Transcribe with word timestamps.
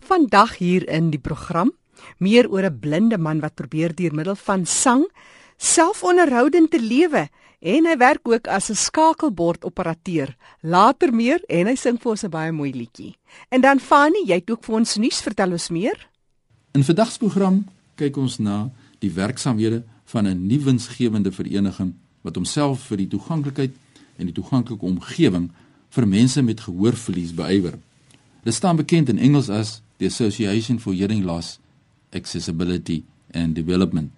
Vandag 0.00 0.56
hier 0.58 0.88
in 0.88 1.10
die 1.10 1.20
program 1.20 1.72
meer 2.18 2.48
oor 2.50 2.64
'n 2.64 2.78
blinde 2.78 3.18
man 3.18 3.40
wat 3.40 3.54
probeer 3.54 3.94
deur 3.94 4.14
middel 4.14 4.36
van 4.36 4.66
sang 4.66 5.08
selfonderhoudend 5.56 6.70
te 6.70 6.80
lewe 6.80 7.28
en 7.60 7.86
hy 7.86 7.96
werk 7.96 8.28
ook 8.28 8.46
as 8.46 8.70
'n 8.70 8.74
skakelbordoperateur. 8.74 10.36
Later 10.60 11.14
meer 11.14 11.42
en 11.48 11.66
hy 11.66 11.74
sing 11.74 11.98
vir 12.00 12.10
ons 12.10 12.24
'n 12.24 12.30
baie 12.30 12.52
mooi 12.52 12.72
liedjie. 12.72 13.16
En 13.48 13.60
dan 13.60 13.80
Fani, 13.80 14.24
jy 14.26 14.34
het 14.34 14.50
ook 14.50 14.64
vir 14.64 14.74
ons 14.74 14.96
nuus, 14.96 15.20
vertel 15.20 15.52
ons 15.52 15.68
meer. 15.68 16.08
In 16.72 16.84
vandag 16.84 17.12
se 17.12 17.18
program 17.18 17.66
kyk 17.96 18.16
ons 18.16 18.38
na 18.38 18.70
die 18.98 19.10
werksamehede 19.10 19.82
van 20.04 20.26
'n 20.26 20.46
nuwensgewende 20.46 21.32
vereniging 21.32 21.94
wat 22.22 22.34
homself 22.34 22.80
vir 22.80 22.96
die 22.96 23.08
toeganklikheid 23.08 23.72
en 24.16 24.26
die 24.26 24.34
toeganklike 24.34 24.84
omgewing 24.84 25.50
vir 25.88 26.08
mense 26.08 26.42
met 26.42 26.60
gehoorverlies 26.60 27.34
beywer. 27.34 27.78
Dit 28.48 28.56
staan 28.56 28.76
bekend 28.76 29.08
in 29.08 29.18
Engels 29.18 29.50
as 29.50 29.82
the 29.96 30.06
Association 30.06 30.78
for 30.80 30.94
Hearing 30.94 31.24
Loss 31.24 31.58
Accessibility 32.12 33.04
and 33.30 33.54
Development. 33.54 34.10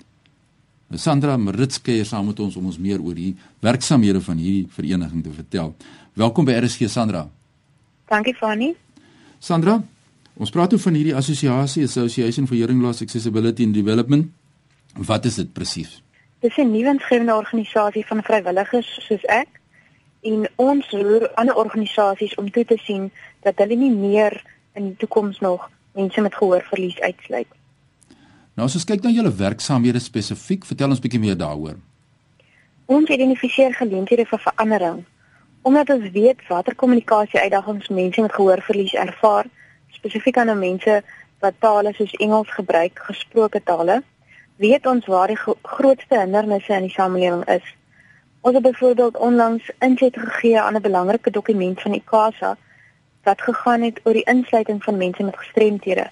Sandra 0.95 1.36
Maritske 1.36 1.96
is 1.98 2.12
saam 2.12 2.28
met 2.30 2.38
ons 2.38 2.55
om 2.56 2.69
ons 2.70 2.78
meer 2.78 3.02
oor 3.02 3.16
die 3.19 3.32
werksamehede 3.58 4.22
van 4.22 4.38
hierdie 4.38 4.69
vereniging 4.70 5.24
te 5.27 5.34
vertel. 5.34 5.74
Welkom 6.14 6.46
by 6.46 6.55
RSG 6.62 6.86
Sandra. 6.86 7.24
Dankie 8.06 8.36
Fanny. 8.38 8.70
Sandra, 9.42 9.80
ons 10.38 10.55
praat 10.55 10.78
oor 10.78 10.84
van 10.86 11.00
hierdie 11.00 11.19
assosiasie 11.19 11.83
Association 11.91 12.47
for 12.47 12.55
Hearing 12.55 12.86
Loss 12.86 13.02
Accessibility 13.02 13.66
and 13.66 13.74
Development. 13.74 14.30
Wat 15.10 15.27
is 15.27 15.42
dit 15.42 15.50
presies? 15.58 16.05
Dit 16.38 16.55
is 16.55 16.62
'n 16.62 16.70
nuwe 16.70 16.94
insgewende 16.94 17.34
organisasie 17.34 18.06
van 18.06 18.22
vrywilligers 18.22 18.94
soos 19.08 19.27
ek 19.27 19.59
en 20.20 20.48
ons 20.56 20.91
roer 20.91 21.29
ander 21.41 21.56
organisasies 21.56 22.34
om 22.41 22.51
toe 22.51 22.65
te 22.65 22.77
sien 22.84 23.11
dat 23.45 23.59
hulle 23.62 23.77
nie 23.77 23.92
meer 23.92 24.37
in 24.78 24.91
die 24.91 24.97
toekoms 24.97 25.41
nog 25.41 25.70
mense 25.97 26.20
met 26.20 26.34
gehoorverlies 26.34 27.01
uitsluit. 27.01 27.48
Nou 28.55 28.66
as 28.66 28.77
ons 28.77 28.84
kyk 28.84 29.02
na 29.02 29.12
julle 29.14 29.33
werksaamhede 29.33 30.03
spesifiek, 30.03 30.67
vertel 30.69 30.92
ons 30.92 31.00
bietjie 31.00 31.22
meer 31.22 31.39
daaroor. 31.39 31.78
Ons 32.91 33.09
identifiseer 33.09 33.75
geleenthede 33.78 34.27
vir 34.27 34.44
verandering 34.48 35.00
omdat 35.62 35.91
ons 35.92 36.06
weet 36.14 36.41
watter 36.48 36.75
kommunikasie 36.75 37.41
uitdagings 37.41 37.91
mense 37.92 38.22
met 38.25 38.33
gehoorverlies 38.33 38.94
ervaar, 38.97 39.44
spesifiek 39.92 40.39
aan 40.41 40.59
mense 40.59 41.03
wat 41.44 41.59
tale 41.61 41.92
soos 41.97 42.14
Engels 42.16 42.48
gebruik, 42.56 43.00
gesproke 43.11 43.61
tale, 43.64 43.98
weet 44.56 44.87
ons 44.87 45.06
waar 45.06 45.28
die 45.28 45.39
grootste 45.62 46.16
hindernisse 46.16 46.72
in 46.77 46.89
die 46.89 46.94
samelewing 46.94 47.44
is. 47.53 47.66
Ons 48.41 48.55
het 48.55 48.62
byvoorbeeld 48.62 49.16
onlangs 49.16 49.70
inset 49.78 50.16
gegee 50.19 50.60
aan 50.60 50.77
'n 50.77 50.83
belangrike 50.83 51.30
dokument 51.30 51.80
van 51.80 51.94
ICASA 51.94 52.56
wat 53.22 53.42
gegaan 53.42 53.82
het 53.82 54.00
oor 54.05 54.12
die 54.12 54.30
insluiting 54.34 54.84
van 54.84 54.97
mense 54.97 55.22
met 55.22 55.36
gestremthede. 55.36 56.10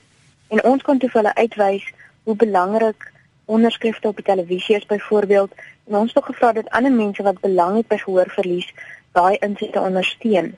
En 0.49 0.65
ons 0.65 0.83
kon 0.83 0.99
toe 0.99 1.11
vir 1.11 1.21
hulle 1.21 1.35
uitwys 1.35 1.93
hoe 2.23 2.37
belangrik 2.37 3.13
onderskrifte 3.45 4.09
op 4.09 4.17
die 4.17 4.25
televisie 4.25 4.77
is 4.77 4.87
byvoorbeeld 4.87 5.53
en 5.87 5.95
ons 5.97 6.13
het 6.15 6.25
gevra 6.25 6.53
dat 6.53 6.71
ander 6.71 6.93
mense 6.93 7.23
wat 7.23 7.41
belang 7.41 7.77
het 7.77 7.89
by 7.89 7.97
gehoorverlies 7.97 8.75
daai 9.13 9.37
insette 9.37 9.81
ondersteun. 9.81 10.55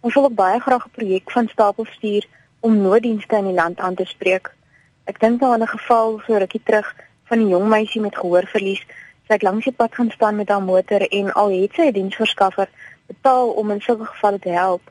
Ons 0.00 0.14
wil 0.14 0.24
ook 0.24 0.34
baie 0.34 0.60
graag 0.60 0.86
'n 0.86 0.96
projek 0.98 1.30
van 1.30 1.48
stapel 1.48 1.84
stuur 1.84 2.26
om 2.60 2.76
nooddienste 2.76 3.36
in 3.36 3.44
die 3.44 3.54
land 3.54 3.78
aan 3.78 3.94
te 3.94 4.04
spreek. 4.04 4.54
Ek 5.04 5.20
dink 5.20 5.40
daar 5.40 5.52
aan 5.52 5.62
'n 5.62 5.76
geval 5.78 6.20
so 6.26 6.34
rukkie 6.34 6.62
terug 6.64 6.94
van 7.24 7.38
'n 7.38 7.48
jong 7.48 7.68
meisie 7.68 8.00
met 8.00 8.16
gehoorverlies. 8.16 8.86
Sy 9.26 9.32
het 9.34 9.42
langs 9.42 9.64
die 9.64 9.72
pad 9.74 9.94
gaan 9.94 10.10
staan 10.10 10.36
met 10.36 10.48
haar 10.48 10.62
motor 10.62 11.02
en 11.02 11.32
al 11.32 11.50
het 11.50 11.72
sy 11.74 11.88
'n 11.88 11.92
diensverskaffer 11.92 12.68
betaal 13.06 13.48
om 13.50 13.70
in 13.70 13.80
sulke 13.80 14.04
gevalle 14.04 14.38
te 14.38 14.48
help, 14.48 14.82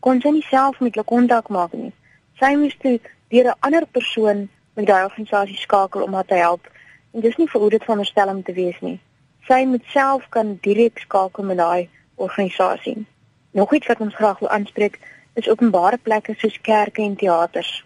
kon 0.00 0.20
sy 0.20 0.28
nie 0.28 0.46
self 0.48 0.80
met 0.80 0.94
hulle 0.94 1.06
kontak 1.06 1.48
maak 1.48 1.72
nie. 1.72 1.92
Sy 2.40 2.54
moes 2.56 2.76
toe 2.82 3.00
deur 3.28 3.46
'n 3.46 3.60
ander 3.60 3.86
persoon 3.86 4.48
met 4.74 4.86
daai 4.86 5.04
organisasie 5.04 5.56
skakel 5.56 6.02
om 6.02 6.14
haar 6.14 6.24
te 6.24 6.34
help. 6.34 6.68
En 7.12 7.20
dis 7.20 7.36
nie 7.36 7.48
vir 7.48 7.60
hoe 7.60 7.70
dit 7.70 7.84
veronderstel 7.84 8.28
om 8.28 8.42
te 8.42 8.52
wees 8.52 8.80
nie. 8.80 9.00
Sy 9.48 9.64
moet 9.66 9.84
self 9.92 10.28
kan 10.28 10.58
direk 10.62 10.98
skakel 10.98 11.44
met 11.44 11.56
daai 11.56 11.88
organisasie. 12.14 13.06
Nog 13.50 13.74
iets 13.74 13.86
wat 13.86 14.00
ons 14.00 14.14
graag 14.14 14.38
wil 14.38 14.48
aanspreek 14.48 14.98
is 15.34 15.48
openbare 15.48 15.98
plekke 15.98 16.34
soos 16.38 16.60
kerke 16.60 17.02
en 17.02 17.16
teaters. 17.16 17.84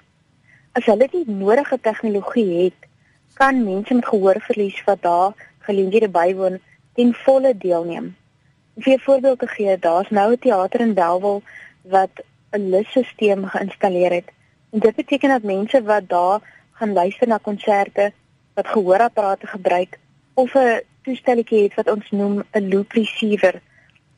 As 0.72 0.84
hulle 0.84 1.09
die 1.10 1.25
nodige 1.27 1.78
tegnologie 1.81 2.65
het, 2.65 2.88
kan 3.34 3.65
mense 3.65 3.94
met 3.94 4.06
gehoorverlies 4.06 4.84
wat 4.84 5.03
daar 5.03 5.33
geleenthede 5.66 6.08
bywoon 6.08 6.60
ten 6.94 7.14
volle 7.25 7.52
deelneem. 7.58 8.16
Vir 8.76 8.94
'n 8.94 9.06
voorbeeld 9.06 9.38
te 9.38 9.47
gee, 9.47 9.78
daar's 9.78 10.10
nou 10.10 10.32
'n 10.32 10.38
teater 10.38 10.80
in 10.80 10.94
Bellville 10.94 11.42
wat 11.82 12.25
'n 12.50 12.69
lusstelsel 12.70 13.47
geïnstalleer 13.54 14.12
het. 14.12 14.28
En 14.70 14.78
dit 14.78 14.94
beteken 14.94 15.28
dat 15.28 15.42
mense 15.42 15.82
wat 15.82 16.08
daar 16.08 16.41
gaan 16.72 16.92
luister 16.92 17.28
na 17.28 17.38
konserte 17.42 18.12
wat 18.54 18.69
gehoorapparate 18.69 19.47
gebruik 19.47 19.98
of 20.34 20.54
'n 20.54 20.80
toestelletjie 21.03 21.62
het 21.62 21.74
wat 21.74 21.91
ons 21.91 22.10
noem 22.10 22.42
'n 22.53 22.69
loop 22.69 22.92
receiver. 22.92 23.60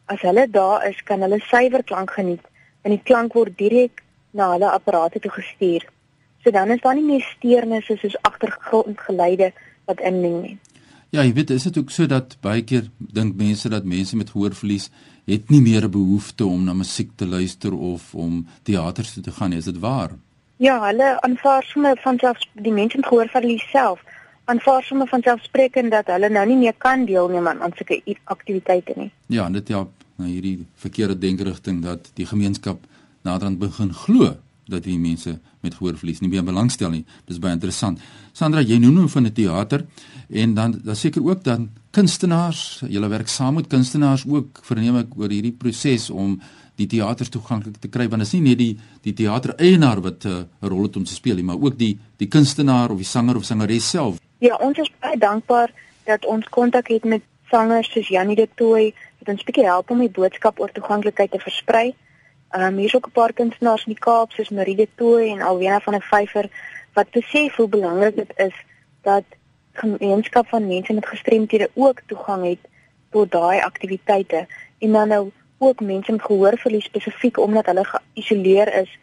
As 0.04 0.20
hulle 0.20 0.50
daar 0.50 0.86
is, 0.86 1.02
kan 1.02 1.20
hulle 1.20 1.38
suiwer 1.40 1.84
klank 1.84 2.10
geniet 2.10 2.44
en 2.82 2.90
die 2.90 3.02
klank 3.02 3.32
word 3.32 3.58
direk 3.58 4.02
na 4.30 4.50
hulle 4.52 4.70
apparate 4.70 5.20
toe 5.20 5.30
gestuur. 5.30 5.84
So 6.42 6.50
dan 6.50 6.70
is 6.70 6.80
daar 6.80 6.94
nie 6.94 7.04
meer 7.04 7.22
steurnisse 7.22 7.96
soos 7.96 8.22
agtergrondgeluide 8.22 9.52
wat 9.84 10.00
inding 10.00 10.42
nie. 10.42 10.58
Ja, 11.10 11.22
jy 11.22 11.32
weet, 11.32 11.50
is 11.50 11.62
dit 11.62 11.78
ook 11.78 11.90
so 11.90 12.06
dat 12.06 12.36
baie 12.40 12.64
keer 12.64 12.88
dink 12.98 13.36
mense 13.36 13.68
dat 13.68 13.84
mense 13.84 14.16
met 14.16 14.30
gehoorverlies 14.30 14.90
het 15.26 15.50
nie 15.50 15.60
meer 15.60 15.84
'n 15.84 15.90
behoefte 15.90 16.46
om 16.46 16.64
na 16.64 16.72
musiek 16.72 17.10
te 17.14 17.26
luister 17.26 17.72
of 17.72 18.14
om 18.14 18.46
teaters 18.62 19.12
toe 19.12 19.22
te 19.22 19.30
gaan 19.30 19.50
nie. 19.50 19.58
Is 19.58 19.64
dit 19.64 19.78
waar? 19.78 20.10
Ja, 20.56 20.86
hulle 20.86 21.20
aanvaar 21.20 21.62
sommer 21.62 21.98
van 22.02 22.18
self 22.18 22.38
die 22.52 22.72
mense 22.72 22.96
met 22.96 23.06
gehoor 23.06 23.28
vir 23.28 23.42
hulle 23.42 23.58
self 23.58 24.00
aanvaar 24.44 24.82
sommer 24.82 25.06
van 25.06 25.22
selfsprekend 25.22 25.90
dat 25.90 26.06
hulle 26.06 26.28
nou 26.28 26.46
nie 26.46 26.56
meer 26.56 26.74
kan 26.78 27.04
deelneem 27.04 27.48
aan 27.48 27.72
sulke 27.74 28.16
aktiwiteite 28.24 28.92
nie. 28.96 29.10
Ja, 29.26 29.48
dit 29.50 29.68
help 29.68 29.90
na 30.16 30.24
hierdie 30.24 30.66
verkeerde 30.74 31.18
denkerigting 31.18 31.82
dat 31.82 32.10
die 32.14 32.26
gemeenskap 32.26 32.78
naderhand 33.22 33.58
begin 33.58 33.92
glo 33.92 34.36
dat 34.66 34.84
die 34.84 34.98
mense 34.98 35.38
met 35.60 35.74
gehoorverlies 35.74 36.20
nie 36.20 36.30
meer 36.30 36.44
belangstel 36.44 36.90
nie. 36.90 37.04
Dis 37.26 37.38
baie 37.38 37.54
interessant. 37.54 38.00
Sandra, 38.32 38.60
jy 38.60 38.78
noem 38.82 38.94
nou 38.94 39.08
van 39.08 39.26
'n 39.26 39.32
teater 39.32 39.86
en 40.28 40.54
dan 40.54 40.80
dan 40.84 40.96
seker 40.96 41.22
ook 41.22 41.44
dan 41.44 41.70
kunstenaars, 41.90 42.82
julle 42.88 43.08
werk 43.08 43.28
saam 43.28 43.54
met 43.54 43.66
kunstenaars 43.66 44.26
ook 44.28 44.60
verneem 44.62 44.96
ek 44.96 45.16
oor 45.16 45.30
hierdie 45.30 45.52
proses 45.52 46.10
om 46.10 46.40
die 46.76 46.86
teaters 46.86 47.28
toeganklik 47.32 47.78
te 47.80 47.88
kry 47.88 48.08
want 48.08 48.22
dit 48.22 48.28
is 48.28 48.34
nie 48.36 48.50
net 48.50 48.58
die 48.58 48.78
die 49.02 49.14
teater 49.14 49.54
eienaar 49.56 50.00
wat 50.00 50.24
eh, 50.24 50.30
'n 50.30 50.46
uh, 50.64 50.68
rol 50.68 50.82
het 50.82 50.96
om 50.96 51.04
te 51.04 51.14
speel 51.14 51.36
nie, 51.36 51.44
maar 51.44 51.60
ook 51.60 51.78
die 51.78 51.98
die 52.18 52.28
kunstenaar 52.28 52.90
of 52.90 52.96
die 52.96 53.12
sanger 53.14 53.36
of 53.36 53.44
sangeres 53.44 53.90
self. 53.90 54.18
Ja, 54.38 54.56
ons 54.56 54.78
is 54.78 54.90
baie 55.00 55.18
dankbaar 55.18 55.72
dat 56.04 56.26
ons 56.26 56.48
kontak 56.48 56.88
het 56.88 57.04
met 57.04 57.22
sangers 57.50 57.90
soos 57.92 58.08
Janie 58.08 58.36
de 58.36 58.48
Tooy 58.54 58.94
wat 59.18 59.28
ons 59.28 59.44
bietjie 59.44 59.64
help 59.64 59.90
om 59.90 59.98
die 59.98 60.10
boodskap 60.10 60.60
oor 60.60 60.72
toeganklikheid 60.72 61.30
te 61.30 61.38
versprei. 61.38 61.94
Ehm 62.50 62.64
um, 62.64 62.76
hier 62.76 62.84
is 62.84 62.96
ook 62.96 63.06
'n 63.06 63.12
paar 63.12 63.32
kunstenaars 63.32 63.86
in 63.86 63.92
die 63.92 64.00
Kaap 64.00 64.32
soos 64.32 64.48
Marie 64.48 64.76
de 64.76 64.88
Tooy 64.94 65.30
en 65.30 65.40
Alwena 65.40 65.80
van 65.80 65.92
der 65.92 66.02
Vyver 66.02 66.48
wat 66.92 67.10
besef 67.10 67.56
hoe 67.56 67.68
belangrik 67.68 68.16
dit 68.16 68.32
is 68.36 68.54
dat 69.02 69.24
gemeenskap 69.72 70.46
van 70.48 70.66
mense 70.66 70.92
met 70.92 71.06
gestremthede 71.06 71.70
ook 71.74 72.00
toegang 72.06 72.44
het 72.44 72.58
tot 73.10 73.30
daai 73.30 73.60
aktiwiteite 73.60 74.46
en 74.78 74.92
dan 74.92 75.08
nou 75.08 75.30
ook 75.58 75.80
mense 75.80 76.12
met 76.12 76.22
gehoorverlies 76.22 76.84
spesifiek 76.84 77.38
omdat 77.38 77.66
hulle 77.66 77.84
geïsoleer 77.84 78.74
is 78.80 78.98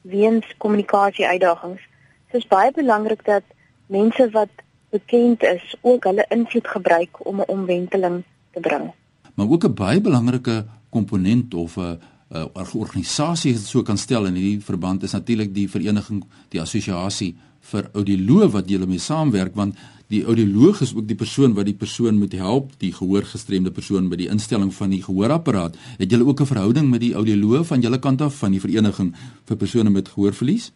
weens 0.00 0.54
kommunikasie 0.58 1.26
uitdagings. 1.26 1.82
Dit 2.30 2.40
is 2.40 2.46
baie 2.46 2.72
belangrik 2.72 3.24
dat 3.24 3.42
mense 3.86 4.30
wat 4.30 4.48
bekend 4.90 5.42
is 5.42 5.74
ook 5.80 6.04
hulle 6.04 6.26
invloed 6.28 6.68
gebruik 6.68 7.26
om 7.26 7.40
'n 7.40 7.46
omwenteling 7.46 8.22
te 8.50 8.60
bring. 8.60 8.92
Maar 9.34 9.48
ook 9.48 9.64
'n 9.64 9.74
baie 9.74 10.00
belangrike 10.00 10.64
komponent 10.90 11.54
of 11.54 11.76
'n 11.76 12.00
'n 12.32 12.66
organisasie 12.74 13.52
wat 13.52 13.62
so 13.62 13.82
kan 13.82 13.98
stel 13.98 14.26
in 14.26 14.34
hierdie 14.34 14.64
verband 14.64 15.02
is 15.02 15.12
natuurlik 15.12 15.54
die 15.54 15.68
vereniging, 15.68 16.24
die 16.48 16.60
assosiasie 16.60 17.34
vir 17.60 17.88
audioloë 17.92 18.48
wat 18.50 18.70
julle 18.70 18.86
mee 18.86 18.98
saamwerk 18.98 19.54
want 19.54 19.76
die 20.12 20.24
audioloog 20.24 20.80
is 20.84 20.94
ook 20.96 21.06
die 21.08 21.16
persoon 21.16 21.54
wat 21.56 21.64
die 21.64 21.76
persoon 21.76 22.18
moet 22.18 22.32
help, 22.36 22.72
die 22.78 22.92
gehoorgestremde 22.92 23.70
persoon 23.70 24.10
by 24.12 24.18
die 24.20 24.28
instelling 24.28 24.72
van 24.74 24.90
die 24.92 25.00
gehoorapparaat. 25.02 25.76
Het 25.98 26.10
julle 26.10 26.26
ook 26.26 26.40
'n 26.40 26.52
verhouding 26.52 26.90
met 26.90 27.00
die 27.00 27.14
audioloog 27.14 27.66
van 27.66 27.80
julle 27.80 27.98
kant 27.98 28.20
af 28.20 28.34
van 28.34 28.50
die 28.50 28.60
vereniging 28.60 29.14
vir 29.44 29.56
persone 29.56 29.90
met 29.90 30.08
gehoorverlies? 30.08 30.72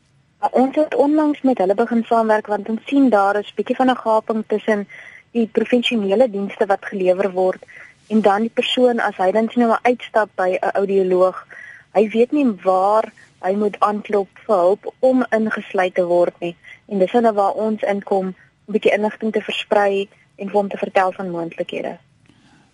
Ons 0.53 0.77
het 0.77 0.95
onlangs 0.95 1.43
met 1.43 1.59
hulle 1.59 1.75
begin 1.75 2.05
saamwerk 2.05 2.47
want 2.47 2.69
ons 2.69 2.81
sien 2.87 3.11
daar 3.11 3.37
is 3.37 3.51
'n 3.51 3.57
bietjie 3.57 3.77
van 3.77 3.91
'n 3.91 3.97
gaping 3.97 4.45
tussen 4.47 4.87
die 5.33 5.47
professionele 5.47 6.31
dienste 6.31 6.67
wat 6.67 6.85
gelewer 6.85 7.33
word 7.33 7.65
en 8.07 8.21
dan 8.21 8.47
die 8.47 8.55
persoon 8.55 9.01
as 9.01 9.17
hy 9.17 9.31
dan 9.33 9.49
sien 9.51 9.67
nou 9.67 9.79
uitstap 9.83 10.31
by 10.37 10.59
'n 10.61 10.75
audioloog. 10.75 11.47
Hy 11.95 12.09
weet 12.09 12.33
nie 12.33 12.47
waar 12.65 13.13
hy 13.41 13.55
moet 13.55 13.81
aanklop 13.81 14.29
vir 14.47 14.57
hulp 14.57 14.95
om 15.01 15.25
ingesluit 15.31 15.95
te 15.95 16.05
word 16.05 16.35
nie. 16.41 16.57
En 16.87 16.99
dis 16.99 17.13
nou 17.13 17.35
waar 17.35 17.53
ons 17.53 17.83
inkom 17.83 18.27
'n 18.27 18.73
bietjie 18.73 18.93
inligting 18.93 19.33
te 19.33 19.41
versprei 19.41 20.09
en 20.37 20.49
hom 20.49 20.69
te 20.69 20.77
vertel 20.77 21.13
van 21.13 21.31
moontlikhede. 21.31 21.99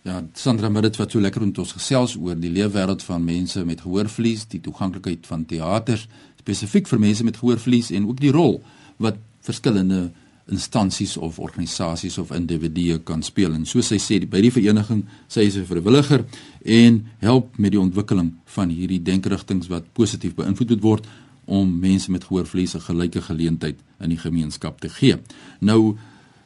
Ja, 0.02 0.22
Sandra, 0.32 0.68
maar 0.68 0.82
dit 0.82 0.96
wat 0.96 1.10
so 1.10 1.20
lekker 1.20 1.42
om 1.42 1.52
ons 1.58 1.72
gesels 1.72 2.16
oor 2.18 2.34
die 2.34 2.50
leefwêreld 2.50 3.02
van 3.02 3.24
mense 3.24 3.64
met 3.64 3.80
gehoorverlies, 3.80 4.48
die 4.50 4.60
toeganklikheid 4.60 5.26
van 5.26 5.44
teaters, 5.46 6.08
spesifiek 6.36 6.88
vir 6.90 6.98
mense 6.98 7.24
met 7.24 7.36
gehoorverlies 7.36 7.90
en 7.90 8.08
ook 8.08 8.20
die 8.20 8.32
rol 8.34 8.62
wat 8.96 9.20
verskillende 9.46 10.10
instansies 10.50 11.16
of 11.16 11.38
organisasies 11.38 12.18
of 12.18 12.32
individue 12.32 12.98
kan 12.98 13.22
speel 13.22 13.54
en 13.54 13.66
soos 13.66 13.92
sy 13.92 13.98
sê 14.02 14.18
by 14.28 14.40
die 14.40 14.50
vereniging 14.50 15.04
sy 15.28 15.46
is 15.46 15.56
'n 15.56 15.64
vrywilliger 15.64 16.24
en 16.64 17.06
help 17.18 17.58
met 17.58 17.72
die 17.72 17.80
ontwikkeling 17.80 18.34
van 18.44 18.68
hierdie 18.68 19.02
denkerigtinge 19.02 19.68
wat 19.68 19.92
positief 19.92 20.34
beïnvloed 20.34 20.70
moet 20.70 20.82
word 20.82 21.06
om 21.44 21.78
mense 21.80 22.10
met 22.10 22.24
gehoorverlies 22.24 22.74
'n 22.74 22.80
gelyke 22.80 23.20
geleentheid 23.20 23.78
in 24.00 24.08
die 24.08 24.18
gemeenskap 24.18 24.80
te 24.80 24.88
gee. 24.88 25.16
Nou 25.60 25.96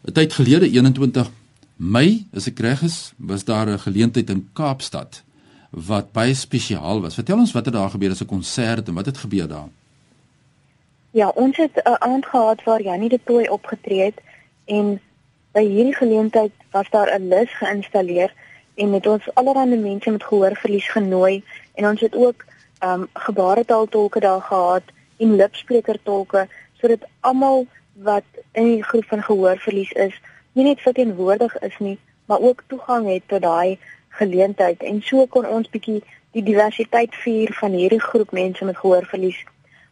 'n 0.05 0.13
tyd 0.13 0.33
gelede 0.33 0.71
21 0.71 1.31
Mei, 1.77 2.27
as 2.33 2.47
ek 2.47 2.59
reg 2.65 2.83
is, 2.83 3.13
was 3.19 3.45
daar 3.45 3.69
'n 3.69 3.79
geleentheid 3.79 4.31
in 4.31 4.49
Kaapstad 4.53 5.23
wat 5.71 6.13
baie 6.13 6.35
spesiaal 6.35 7.01
was. 7.01 7.15
Vertel 7.15 7.39
ons 7.39 7.53
wat 7.53 7.65
het 7.65 7.75
daar 7.75 7.91
gebeur 7.91 8.11
as 8.11 8.23
'n 8.23 8.27
konsert 8.27 8.89
en 8.89 8.95
wat 8.95 9.07
het 9.07 9.19
gebeur 9.19 9.49
daar? 9.49 9.69
Ja, 11.17 11.29
ons 11.35 11.57
het 11.57 11.77
'n 11.85 11.97
aand 11.99 12.27
gehad 12.27 12.63
waar 12.63 12.83
Janie 12.83 13.09
de 13.09 13.21
Tooi 13.25 13.49
opgetree 13.49 14.03
het 14.03 14.19
en 14.65 15.01
by 15.53 15.65
hierdie 15.65 15.95
geleentheid 15.95 16.53
was 16.71 16.91
daar 16.91 17.19
'n 17.19 17.29
lys 17.29 17.53
geïnstalleer 17.53 18.35
en 18.75 18.93
het 18.93 19.07
ons 19.07 19.35
allerlei 19.35 19.77
mense 19.77 20.11
met 20.11 20.25
gehoorverlies 20.25 20.89
genooi 20.89 21.45
en 21.75 21.87
ons 21.87 22.01
het 22.01 22.15
ook 22.15 22.45
ehm 22.79 23.01
um, 23.01 23.09
gebaretaaltolke 23.13 24.21
daar 24.21 24.41
gehad 24.41 24.83
en 25.17 25.37
lipsprekertolke 25.37 26.49
sodat 26.81 27.09
almal 27.21 27.67
wat 27.93 28.29
in 28.53 28.65
die 28.65 28.83
groep 28.83 29.05
van 29.05 29.23
gehoorverlies 29.23 29.93
is, 29.93 30.21
nie 30.53 30.65
net 30.65 30.81
verteenwoordig 30.81 31.59
is 31.59 31.79
nie, 31.79 31.99
maar 32.25 32.41
ook 32.41 32.63
toegang 32.67 33.13
het 33.13 33.23
tot 33.27 33.43
daai 33.43 33.79
geleentheid 34.09 34.83
en 34.83 35.03
so 35.03 35.27
kon 35.27 35.47
ons 35.47 35.71
bietjie 35.71 36.03
die 36.31 36.43
diversiteit 36.43 37.15
vier 37.15 37.53
van 37.53 37.71
hierdie 37.73 38.01
groep 38.01 38.31
mense 38.31 38.65
met 38.65 38.77
gehoorverlies. 38.77 39.45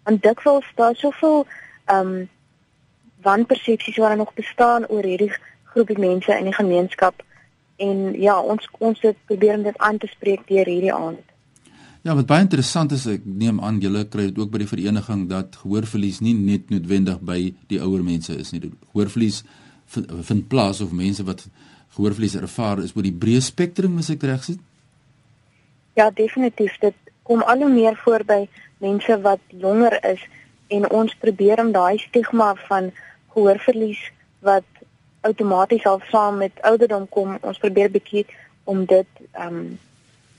Want 0.04 0.22
dikwels 0.22 0.70
daar 0.76 0.96
soveel 0.96 1.46
ehm 1.84 2.14
um, 2.14 2.28
wanpersepsies 3.24 3.96
wat 3.96 4.16
nog 4.16 4.34
bestaan 4.36 4.84
oor 4.92 5.04
hierdie 5.04 5.32
groepie 5.72 5.98
mense 5.98 6.38
in 6.38 6.44
die 6.44 6.54
gemeenskap 6.54 7.22
en 7.76 8.12
ja, 8.20 8.38
ons 8.40 8.68
ons 8.78 9.00
het 9.00 9.16
probeer 9.26 9.56
om 9.56 9.64
dit 9.64 9.78
aan 9.78 9.98
te 9.98 10.06
spreek 10.06 10.44
deur 10.48 10.68
hierdie 10.68 10.92
aand. 10.94 11.22
Ja, 12.04 12.14
wat 12.14 12.28
baie 12.28 12.44
interessant 12.44 12.92
is, 12.92 13.06
ek 13.08 13.24
neem 13.24 13.62
aan 13.64 13.78
julle 13.80 14.04
kry 14.12 14.26
dit 14.28 14.38
ook 14.38 14.50
by 14.52 14.60
die 14.60 14.68
vereniging 14.68 15.24
dat 15.30 15.56
gehoorverlies 15.62 16.20
nie 16.20 16.34
net 16.36 16.68
noodwendig 16.68 17.22
by 17.24 17.38
die 17.70 17.80
ouer 17.80 18.04
mense 18.04 18.36
is 18.36 18.52
nie. 18.52 18.60
Gehoorverlies 18.92 19.40
vind 20.28 20.48
plaas 20.52 20.82
of 20.84 20.92
mense 20.92 21.24
wat 21.24 21.46
gehoorverlies 21.96 22.36
ervaar 22.36 22.82
is 22.84 22.92
oor 22.92 23.06
die 23.06 23.14
breë 23.24 23.40
spektrum 23.44 23.96
as 24.02 24.12
ek 24.12 24.26
reg 24.28 24.44
sien? 24.44 24.60
Ja, 25.96 26.10
definitief. 26.10 26.76
Dit 26.82 26.98
kom 27.24 27.42
al 27.42 27.64
hoe 27.64 27.72
meer 27.72 27.96
voor 28.04 28.26
by 28.28 28.42
mense 28.84 29.18
wat 29.24 29.42
jonger 29.48 29.96
is 30.12 30.22
en 30.76 30.86
ons 30.90 31.16
probeer 31.24 31.60
om 31.64 31.72
daai 31.72 31.98
stigma 32.02 32.52
van 32.68 32.90
gehoorverlies 33.34 34.00
wat 34.44 34.68
outomaties 35.24 35.86
al 35.88 36.02
saam 36.10 36.38
met 36.42 36.60
ouderdom 36.68 37.08
kom, 37.08 37.36
ons 37.40 37.60
probeer 37.62 37.90
bietjie 37.90 38.26
om 38.64 38.84
dit 38.88 39.24
ehm 39.32 39.58
um, 39.64 39.66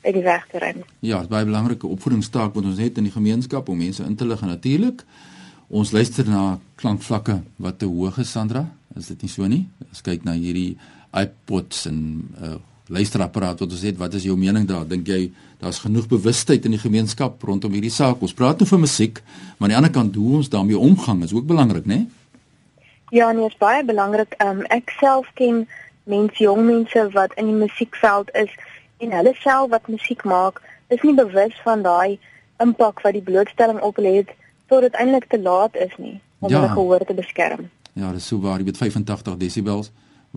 uit 0.05 0.13
die 0.13 0.23
weg 0.23 0.43
te 0.51 0.59
ruim. 0.61 0.83
Ja, 0.99 1.15
dit 1.17 1.25
is 1.25 1.31
baie 1.31 1.47
belangrike 1.47 1.87
opvoedingstaak 1.89 2.53
wat 2.53 2.65
ons 2.69 2.77
het 2.77 2.99
in 3.01 3.07
die 3.07 3.13
gemeenskap 3.13 3.69
om 3.69 3.79
mense 3.81 4.03
in 4.05 4.13
te 4.15 4.27
lig 4.29 4.41
en 4.45 4.51
natuurlik 4.53 5.01
ons 5.67 5.91
luister 5.91 6.27
na 6.29 6.59
klankvlakke 6.77 7.39
wat 7.57 7.79
te 7.81 7.89
hoog 7.89 8.19
is 8.21 8.29
Sandra, 8.31 8.67
is 8.93 9.09
dit 9.09 9.25
nie 9.25 9.31
so 9.31 9.47
nie? 9.49 9.63
Ons 9.89 10.03
kyk 10.05 10.27
na 10.27 10.35
hierdie 10.37 10.75
iPods 11.17 11.87
en 11.89 11.97
uh, 12.37 12.59
luisterapparaat 12.87 13.59
wat 13.59 13.71
ons 13.71 13.81
het. 13.81 13.97
Wat 13.97 14.13
is 14.13 14.27
jou 14.27 14.37
mening 14.37 14.67
daar? 14.67 14.85
Dink 14.87 15.07
jy 15.07 15.31
daar's 15.61 15.79
genoeg 15.79 16.07
bewustheid 16.07 16.65
in 16.65 16.75
die 16.75 16.81
gemeenskap 16.81 17.41
rondom 17.43 17.73
hierdie 17.73 17.93
saak? 17.93 18.21
Ons 18.21 18.33
praat 18.33 18.59
nou 18.61 18.67
van 18.69 18.83
musiek, 18.83 19.21
maar 19.57 19.69
aan 19.69 19.73
die 19.73 19.79
ander 19.79 19.95
kant 19.95 20.15
hoe 20.15 20.35
ons 20.41 20.49
daarmee 20.49 20.77
omgang 20.77 21.23
is 21.23 21.33
ook 21.33 21.47
belangrik, 21.47 21.85
né? 21.85 22.05
Ja, 23.09 23.31
nee, 23.31 23.45
is 23.45 23.57
baie 23.57 23.83
belangrik. 23.85 24.35
Um, 24.43 24.63
ek 24.73 24.93
self 24.99 25.29
ken 25.33 25.65
mense, 26.03 26.41
jong 26.43 26.65
mense 26.65 27.07
wat 27.13 27.33
in 27.39 27.49
die 27.49 27.59
musiekveld 27.65 28.31
is 28.33 28.51
en 28.97 29.11
hulle 29.11 29.33
self 29.41 29.69
wat 29.73 29.87
musiek 29.87 30.23
maak, 30.23 30.61
is 30.93 31.01
nie 31.01 31.15
bewus 31.17 31.55
van 31.63 31.81
daai 31.85 32.19
impak 32.61 33.01
wat 33.03 33.15
die 33.17 33.25
blootstelling 33.25 33.81
op 33.83 33.97
hulle 33.99 34.21
het 34.21 34.31
tot 34.71 34.85
dit 34.85 34.95
eintlik 35.01 35.27
te 35.29 35.39
laat 35.41 35.75
is 35.75 35.93
nie 35.97 36.19
om 36.39 36.49
ja. 36.49 36.59
hulle 36.59 36.73
gehoor 36.73 37.05
te 37.05 37.13
beskerm. 37.17 37.69
Ja, 37.95 38.11
dis 38.11 38.27
so 38.27 38.39
waar, 38.43 38.59
jy 38.59 38.69
weet 38.69 38.81
85 38.81 39.37
desibels 39.41 39.91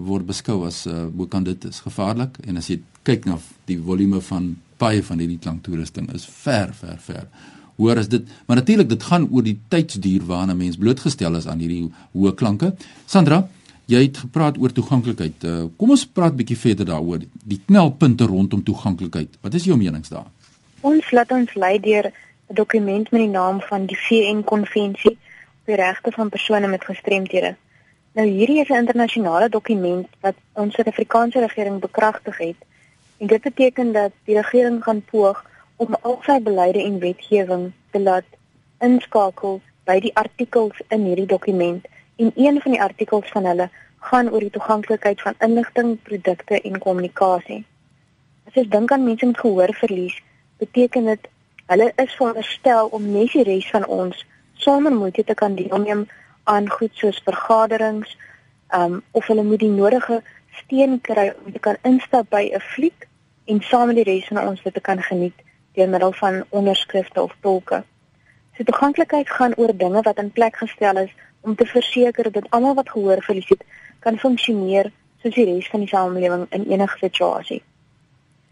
word 0.06 0.26
beskou 0.26 0.62
as 0.66 0.86
uh, 0.86 1.06
hoe 1.16 1.28
kan 1.28 1.44
dit 1.44 1.64
is 1.64 1.80
gevaarlik 1.80 2.38
en 2.46 2.56
as 2.56 2.70
jy 2.70 2.80
kyk 3.02 3.26
na 3.26 3.38
die 3.66 3.78
volume 3.82 4.20
van 4.20 4.56
baie 4.78 5.02
van 5.02 5.18
hierdie 5.18 5.40
klanktoerusting 5.42 6.10
is 6.14 6.26
ver 6.26 6.72
ver 6.72 6.98
ver 7.02 7.28
hoor 7.78 7.98
as 7.98 8.08
dit. 8.10 8.24
Maar 8.46 8.56
natuurlik 8.56 8.88
dit 8.88 9.02
gaan 9.02 9.28
oor 9.30 9.44
die 9.46 9.58
tydsduur 9.70 10.24
waarna 10.26 10.54
mens 10.54 10.76
blootgestel 10.76 11.36
is 11.38 11.46
aan 11.46 11.60
hierdie 11.62 11.84
hoë 12.16 12.34
klanke. 12.34 12.72
Sandra 13.06 13.44
jy 13.88 14.02
het 14.04 14.18
gepraat 14.20 14.58
oor 14.60 14.72
toeganklikheid. 14.74 15.44
Uh, 15.44 15.68
kom 15.80 15.94
ons 15.94 16.04
praat 16.06 16.34
bietjie 16.36 16.58
verder 16.60 16.90
daaroor. 16.90 17.22
Die 17.48 17.60
knelpunte 17.66 18.26
rondom 18.28 18.62
toeganklikheid. 18.66 19.38
Wat 19.40 19.54
is 19.54 19.64
jou 19.64 19.78
menings 19.80 20.12
daar? 20.12 20.26
Ons 20.86 21.08
laat 21.16 21.32
ons 21.32 21.54
lei 21.54 21.78
deur 21.80 22.10
'n 22.10 22.54
dokument 22.54 23.10
met 23.10 23.20
die 23.20 23.32
naam 23.32 23.60
van 23.60 23.86
die 23.86 23.96
VN 23.96 24.42
konvensie 24.44 25.16
oor 25.66 25.76
regte 25.76 26.12
van 26.12 26.28
persone 26.28 26.68
met 26.68 26.84
gestremthede 26.84 27.56
Nou 28.12 28.26
hierdie 28.26 28.60
is 28.60 28.68
'n 28.68 28.82
internasionale 28.84 29.48
dokument 29.48 30.08
wat 30.20 30.34
ons 30.52 30.74
Suid-Afrikaanse 30.74 31.40
regering 31.40 31.80
bekragtig 31.80 32.38
het. 32.38 32.56
En 33.18 33.26
dit 33.26 33.42
beteken 33.42 33.92
dat 33.92 34.12
die 34.24 34.34
regering 34.34 34.82
gaan 34.82 35.02
poog 35.02 35.44
om 35.76 35.96
al 36.00 36.18
sy 36.22 36.40
beleide 36.42 36.82
en 36.82 36.98
wetgewing 36.98 37.72
te 37.90 38.00
laat 38.00 38.24
inskakel 38.78 39.60
by 39.84 40.00
die 40.00 40.14
artikels 40.14 40.80
in 40.88 41.04
hierdie 41.04 41.26
dokument. 41.26 41.86
En 42.16 42.32
een 42.34 42.60
van 42.60 42.72
die 42.72 42.82
artikels 42.82 43.28
van 43.28 43.44
hulle 43.44 43.70
gaan 43.98 44.30
oor 44.30 44.40
die 44.40 44.50
toeganklikheid 44.50 45.22
van 45.22 45.34
inligting, 45.38 46.02
produkte 46.02 46.60
en 46.60 46.78
kommunikasie. 46.78 47.64
As 48.46 48.54
jy 48.54 48.68
dink 48.68 48.92
aan 48.92 49.04
mense 49.04 49.26
met 49.26 49.38
gehoorverlies, 49.38 50.22
beteken 50.58 51.04
dit 51.04 51.28
hulle 51.66 51.92
is 51.96 52.14
veronderstel 52.16 52.86
om 52.86 53.10
net 53.12 53.32
die 53.32 53.44
res 53.44 53.70
van 53.70 53.86
ons 53.86 54.24
sonder 54.54 54.92
moeite 54.92 55.24
te 55.24 55.34
kan 55.34 55.54
deelneem 55.54 56.06
aan 56.48 56.70
goed 56.70 56.94
soos 56.96 57.20
vergaderings, 57.24 58.16
ehm 58.68 58.92
um, 58.92 59.02
of 59.10 59.26
hulle 59.26 59.44
moet 59.44 59.60
die 59.60 59.74
nodige 59.74 60.22
steun 60.60 61.00
kry 61.00 61.32
om 61.44 61.52
te 61.52 61.58
kan 61.58 61.76
instap 61.82 62.30
by 62.30 62.44
'n 62.54 62.60
fliek 62.72 63.06
en 63.44 63.60
saam 63.62 63.86
met 63.86 63.96
die 63.96 64.08
res 64.08 64.26
van 64.28 64.48
ons 64.48 64.62
dit 64.62 64.74
te 64.74 64.80
kan 64.80 65.02
geniet 65.02 65.38
deur 65.74 65.88
middel 65.88 66.12
van 66.12 66.44
onderskrifte 66.48 67.22
of 67.22 67.34
tolke. 67.40 67.82
So 68.56 68.64
toeganklikheid 68.64 69.30
gaan 69.30 69.54
oor 69.56 69.76
dinge 69.76 70.02
wat 70.02 70.18
in 70.18 70.30
plek 70.30 70.56
gestel 70.56 70.96
is 70.96 71.12
om 71.40 71.54
te 71.54 71.66
verseker 71.66 72.32
dat 72.32 72.50
almal 72.50 72.74
wat 72.74 72.90
gehoor 72.90 73.22
verlies 73.22 73.48
het 73.48 73.64
kan 73.98 74.18
funksioneer 74.18 74.90
soos 75.22 75.34
die 75.34 75.44
res 75.44 75.68
van 75.68 75.80
die 75.80 75.88
samelewing 75.88 76.46
in 76.50 76.66
enige 76.70 76.98
situasie. 76.98 77.62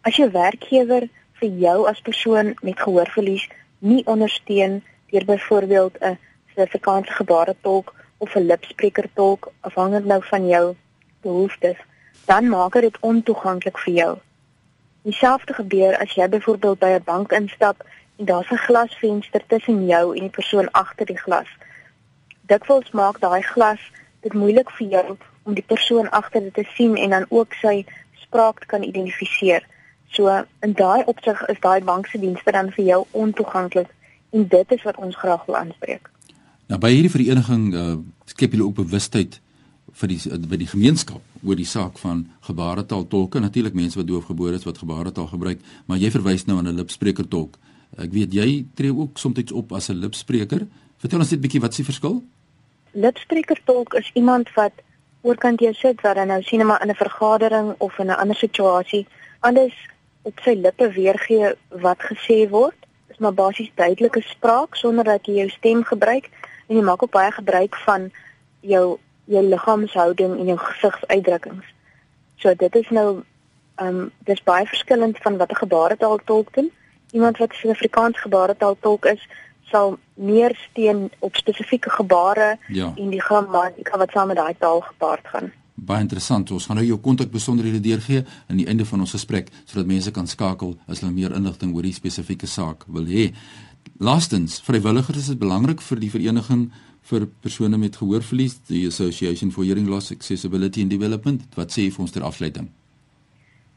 As 0.02 0.16
jou 0.16 0.30
werkgewer 0.30 1.08
vir 1.40 1.48
jou 1.48 1.88
as 1.88 2.00
persoon 2.00 2.54
met 2.62 2.80
gehoorverlies 2.80 3.48
nie 3.78 4.02
ondersteun 4.06 4.82
deur 5.10 5.24
byvoorbeeld 5.24 5.98
'n 6.00 6.18
Suid-Afrikaanse 6.54 7.12
gebaretolk 7.12 7.94
of 8.18 8.34
'n 8.34 8.46
lipsprekertolk 8.46 9.52
afhangend 9.60 10.04
nou 10.04 10.22
van 10.24 10.46
jou 10.48 10.74
behoeftes, 11.20 11.76
dan 12.24 12.48
maak 12.48 12.72
dit 12.72 12.96
ontoeganklik 13.00 13.78
vir 13.78 13.94
jou. 13.94 14.18
Dieselfde 15.02 15.52
gebeur 15.52 15.98
as 15.98 16.14
jy 16.14 16.28
byvoorbeeld 16.28 16.78
by 16.78 16.86
'n 16.86 17.04
bank 17.04 17.32
instap 17.32 17.84
en 18.16 18.24
daar's 18.24 18.50
'n 18.50 18.64
glasvenster 18.66 19.42
tussen 19.46 19.86
jou 19.86 20.14
en 20.14 20.20
die 20.20 20.36
persoon 20.38 20.70
agter 20.70 21.06
die 21.06 21.18
glas. 21.18 21.48
Dikwels 22.40 22.90
maak 22.90 23.20
daai 23.20 23.42
glas 23.42 23.80
dit 24.20 24.32
moeilik 24.32 24.70
vir 24.70 24.88
jou 24.88 25.16
om 25.42 25.54
die 25.54 25.66
persoon 25.66 26.10
agter 26.10 26.40
dit 26.40 26.54
te 26.54 26.66
sien 26.74 26.96
en 26.96 27.10
dan 27.10 27.26
ook 27.28 27.52
sy 27.52 27.84
spraak 28.12 28.60
te 28.60 28.66
kan 28.66 28.82
identifiseer. 28.82 29.66
So 30.08 30.44
in 30.60 30.72
daai 30.72 31.04
opsig 31.04 31.46
is 31.46 31.60
daai 31.60 31.84
bank 31.84 32.06
se 32.06 32.18
dienste 32.18 32.52
dan 32.52 32.72
vir 32.72 32.84
jou 32.84 33.04
ontoeganklik 33.10 33.88
en 34.30 34.48
dit 34.48 34.72
is 34.72 34.82
wat 34.82 34.96
ons 34.96 35.16
graag 35.16 35.44
wil 35.44 35.56
aanspreek. 35.56 36.15
Nou 36.66 36.78
by 36.82 36.90
hierdie 36.90 37.12
vereniging 37.12 37.66
uh, 37.78 37.82
skep 38.26 38.56
julle 38.56 38.66
ook 38.66 38.80
bewustheid 38.80 39.38
vir 39.96 40.10
die 40.10 40.38
by 40.50 40.58
die 40.58 40.66
gemeenskap 40.66 41.22
oor 41.46 41.58
die 41.58 41.68
saak 41.68 42.00
van 42.02 42.24
gebaretaal 42.48 43.04
tolke. 43.06 43.38
Natuurlik 43.40 43.76
mense 43.78 44.00
wat 44.00 44.08
doofgebore 44.08 44.58
is 44.58 44.66
wat 44.66 44.80
gebaretaal 44.82 45.28
gebruik 45.30 45.62
maar 45.86 46.00
jy 46.02 46.10
verwys 46.10 46.46
nou 46.46 46.58
aan 46.58 46.66
'n 46.66 46.78
lipspreker 46.80 47.28
tolk. 47.28 47.54
Ek 47.96 48.10
weet 48.10 48.34
jy 48.34 48.66
tree 48.74 48.90
ook 48.90 49.18
soms 49.18 49.52
op 49.52 49.72
as 49.72 49.90
'n 49.90 50.00
lipspreker. 50.02 50.66
Vertel 50.98 51.20
ons 51.20 51.30
net 51.30 51.38
'n 51.38 51.42
bietjie 51.42 51.60
wat 51.60 51.70
is 51.70 51.76
die 51.76 51.90
verskil? 51.92 52.22
Lipspreker 52.92 53.60
tolk 53.64 53.94
is 53.94 54.10
iemand 54.14 54.50
wat 54.54 54.72
oorkant 55.22 55.60
jou 55.60 55.72
sit 55.74 56.00
wat 56.00 56.16
dan 56.16 56.26
nou 56.26 56.42
sien 56.42 56.66
maar 56.66 56.82
in 56.82 56.90
'n 56.90 56.94
vergadering 56.94 57.74
of 57.78 57.98
in 57.98 58.06
'n 58.06 58.18
ander 58.18 58.36
situasie 58.36 59.06
alles 59.40 59.74
op 60.22 60.40
sy 60.42 60.54
lippe 60.54 60.90
weergee 60.90 61.54
wat 61.70 61.98
gesê 61.98 62.48
word. 62.50 62.76
Is 63.08 63.18
maar 63.18 63.34
basies 63.34 63.70
duidelike 63.74 64.20
spraak 64.20 64.74
sonder 64.74 65.04
dat 65.04 65.26
jy 65.26 65.34
jou 65.34 65.48
stem 65.48 65.84
gebruik 65.84 66.28
en 66.66 66.76
jy 66.76 66.82
maak 66.82 67.02
ook 67.02 67.10
baie 67.10 67.32
gebruik 67.32 67.76
van 67.84 68.10
jou 68.60 68.98
jou 69.26 69.42
liggaamshouding 69.42 70.38
en 70.38 70.46
jou 70.46 70.58
gesigsuitdrukkings. 70.58 71.64
So 72.36 72.54
dit 72.54 72.74
is 72.74 72.90
nou 72.90 73.22
ehm 73.76 73.96
um, 73.96 74.10
dis 74.24 74.42
baie 74.42 74.66
verskillend 74.66 75.18
van 75.22 75.36
wat 75.36 75.50
'n 75.50 75.62
gebaretaal 75.64 76.20
tolk 76.24 76.54
doen. 76.54 76.70
Iemand 77.10 77.38
wat 77.38 77.52
'n 77.64 77.70
Afrikaans 77.70 78.20
gebaretaal 78.20 78.76
tolk 78.80 79.04
is, 79.04 79.28
sal 79.62 79.98
meer 80.14 80.56
steun 80.70 81.10
op 81.18 81.36
spesifieke 81.36 81.90
gebare 81.90 82.58
Ja. 82.68 82.92
en 82.96 83.10
die 83.10 83.20
grammatika 83.20 83.98
wat 83.98 84.10
saam 84.10 84.26
met 84.26 84.36
daai 84.36 84.54
taal 84.58 84.80
gepaard 84.80 85.26
gaan. 85.28 85.52
Baie 85.74 86.00
interessant. 86.00 86.50
Ons 86.50 86.66
gaan 86.66 86.76
nou 86.76 86.86
jou 86.86 86.98
kontakbesonderhede 86.98 87.80
deurgee 87.80 88.24
aan 88.48 88.56
die 88.56 88.66
einde 88.66 88.84
van 88.84 89.00
ons 89.00 89.10
gesprek 89.10 89.48
sodat 89.64 89.86
mense 89.86 90.10
kan 90.10 90.26
skakel 90.26 90.76
as 90.88 91.00
hulle 91.00 91.12
meer 91.12 91.34
inligting 91.34 91.74
oor 91.74 91.82
die 91.82 91.92
spesifieke 91.92 92.46
saak 92.46 92.84
wil 92.86 93.04
hê. 93.04 93.34
Laastens, 93.98 94.60
vrywilligers 94.60 95.18
is 95.18 95.26
dit 95.26 95.38
belangrik 95.38 95.80
vir 95.80 96.00
die 96.00 96.10
vereniging 96.10 96.70
vir 97.10 97.26
persone 97.40 97.78
met 97.78 97.96
gehoorverlies, 97.96 98.58
die 98.66 98.86
Association 98.86 99.52
for 99.52 99.64
Hearing 99.64 99.86
Loss 99.88 100.12
Accessibility 100.12 100.82
and 100.82 100.90
Development. 100.90 101.42
Wat 101.54 101.70
sê 101.70 101.86
jy 101.86 101.92
vir 101.94 102.04
ons 102.04 102.14
ter 102.14 102.26
afsluiting? 102.26 102.68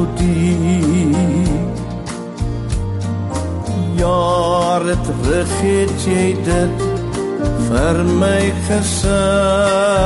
jare 3.99 4.95
terug 5.07 5.51
het 5.61 5.93
jy 6.07 6.27
dit 6.49 6.75
vir 7.69 7.97
my 8.19 8.43
gesing 8.67 10.03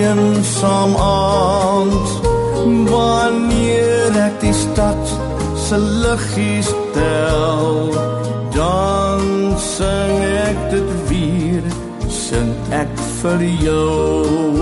eensaam 0.00 0.94
aand 0.96 2.08
wanneer 2.90 4.16
ek 4.26 4.40
die 4.42 4.54
stad 4.56 5.12
se 5.66 5.78
liggies 6.04 6.70
tel 6.96 7.92
dan 8.56 9.54
sing 9.60 10.24
ek 10.46 10.64
dit 10.74 10.94
weer 11.10 11.68
sing 12.08 12.52
ek 12.82 12.92
vir 13.20 13.44
jou 13.66 14.60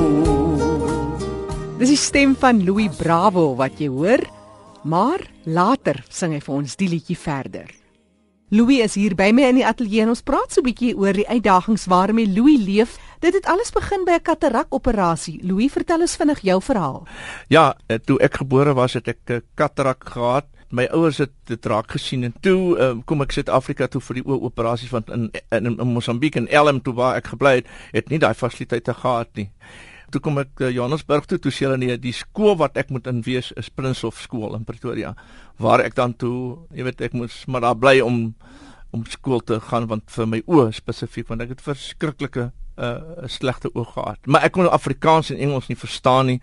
Dis 1.79 1.93
die 1.95 2.01
stem 2.01 2.33
van 2.35 2.65
Louis 2.67 2.91
Bravo 2.99 3.53
wat 3.55 3.79
jy 3.79 3.87
hoor, 3.95 4.25
maar 4.83 5.23
later 5.47 6.01
sing 6.11 6.35
hy 6.35 6.41
vir 6.43 6.57
ons 6.57 6.75
die 6.75 6.89
liedjie 6.91 7.15
verder. 7.15 7.78
Louis 8.51 8.81
is 8.81 8.95
hier 8.97 9.13
by 9.13 9.29
my 9.37 9.45
in 9.51 9.59
die 9.59 9.65
ateljee 9.69 10.07
en 10.07 10.15
ons 10.15 10.23
praat 10.25 10.55
so 10.55 10.63
'n 10.63 10.65
bietjie 10.65 10.95
oor 10.97 11.13
die 11.13 11.29
uitdagings 11.29 11.85
waarmee 11.85 12.33
Louis 12.33 12.57
leef. 12.57 12.97
Dit 13.21 13.35
het 13.35 13.47
alles 13.47 13.71
begin 13.71 14.05
by 14.05 14.17
'n 14.17 14.23
katarakoperasie. 14.23 15.45
Louis, 15.45 15.73
vertel 15.73 16.01
ons 16.01 16.17
vinnig 16.17 16.41
jou 16.41 16.63
verhaal. 16.63 17.07
Ja, 17.49 17.77
eh, 17.87 17.99
toe 17.99 18.19
ek 18.19 18.37
gebore 18.37 18.75
was 18.75 18.95
het 18.95 19.09
ek 19.09 19.19
'n 19.29 19.43
katarak 19.55 20.05
gehad. 20.09 20.47
My 20.71 20.85
ouers 20.85 21.19
het 21.19 21.31
dit 21.45 21.67
raak 21.67 21.91
gesien 21.91 22.25
en 22.25 22.35
toe 22.41 22.79
um, 22.79 23.05
kom 23.05 23.21
ek 23.21 23.33
Suid-Afrika 23.33 23.87
toe 23.87 24.01
vir 24.01 24.15
die 24.15 24.25
ooperasie 24.25 24.89
want 24.91 25.11
in 25.11 25.31
in, 25.51 25.79
in 25.79 25.87
Mosambiek 25.87 26.37
en 26.37 26.49
Elm 26.49 26.83
toe 26.83 26.95
waar 26.95 27.17
ek 27.17 27.27
gebly 27.27 27.55
het, 27.55 27.67
het 27.93 28.09
nie 28.09 28.19
daai 28.19 28.35
fasiliteite 28.35 28.95
gehad 28.95 29.29
nie. 29.35 29.51
Toe 30.11 30.21
kom 30.25 30.39
ek 30.39 30.61
uh, 30.65 30.71
Johannesburg 30.73 31.27
toe, 31.29 31.39
toe 31.39 31.53
sê 31.53 31.67
hulle 31.67 31.77
nee, 31.77 31.97
die 32.01 32.13
skool 32.17 32.57
wat 32.57 32.77
ek 32.81 32.89
moet 32.91 33.07
in 33.07 33.21
wees 33.27 33.51
is 33.61 33.69
Prinslhof 33.69 34.23
skool 34.25 34.55
in 34.57 34.65
Pretoria 34.65 35.15
waar 35.61 35.81
ek 35.85 35.95
dan 35.99 36.15
toe, 36.15 36.59
jy 36.73 36.85
weet, 36.87 37.01
ek 37.01 37.13
moes 37.19 37.43
maar 37.47 37.61
daar 37.61 37.77
bly 37.77 38.01
om 38.01 38.35
om 38.91 39.03
skool 39.05 39.41
te 39.45 39.59
gaan 39.61 39.85
want 39.87 40.07
vir 40.09 40.27
my 40.27 40.39
oë 40.49 40.71
spesifiek 40.73 41.29
want 41.29 41.43
ek 41.45 41.51
het 41.57 41.61
verskriklike 41.61 42.51
'n 42.79 42.85
uh, 42.85 43.27
slegte 43.29 43.69
oog 43.75 43.93
gehad. 43.93 44.19
Maar 44.27 44.45
ek 44.47 44.53
kon 44.53 44.71
Afrikaans 44.71 45.31
en 45.31 45.37
Engels 45.37 45.67
nie 45.69 45.77
verstaan 45.77 46.27
nie. 46.27 46.41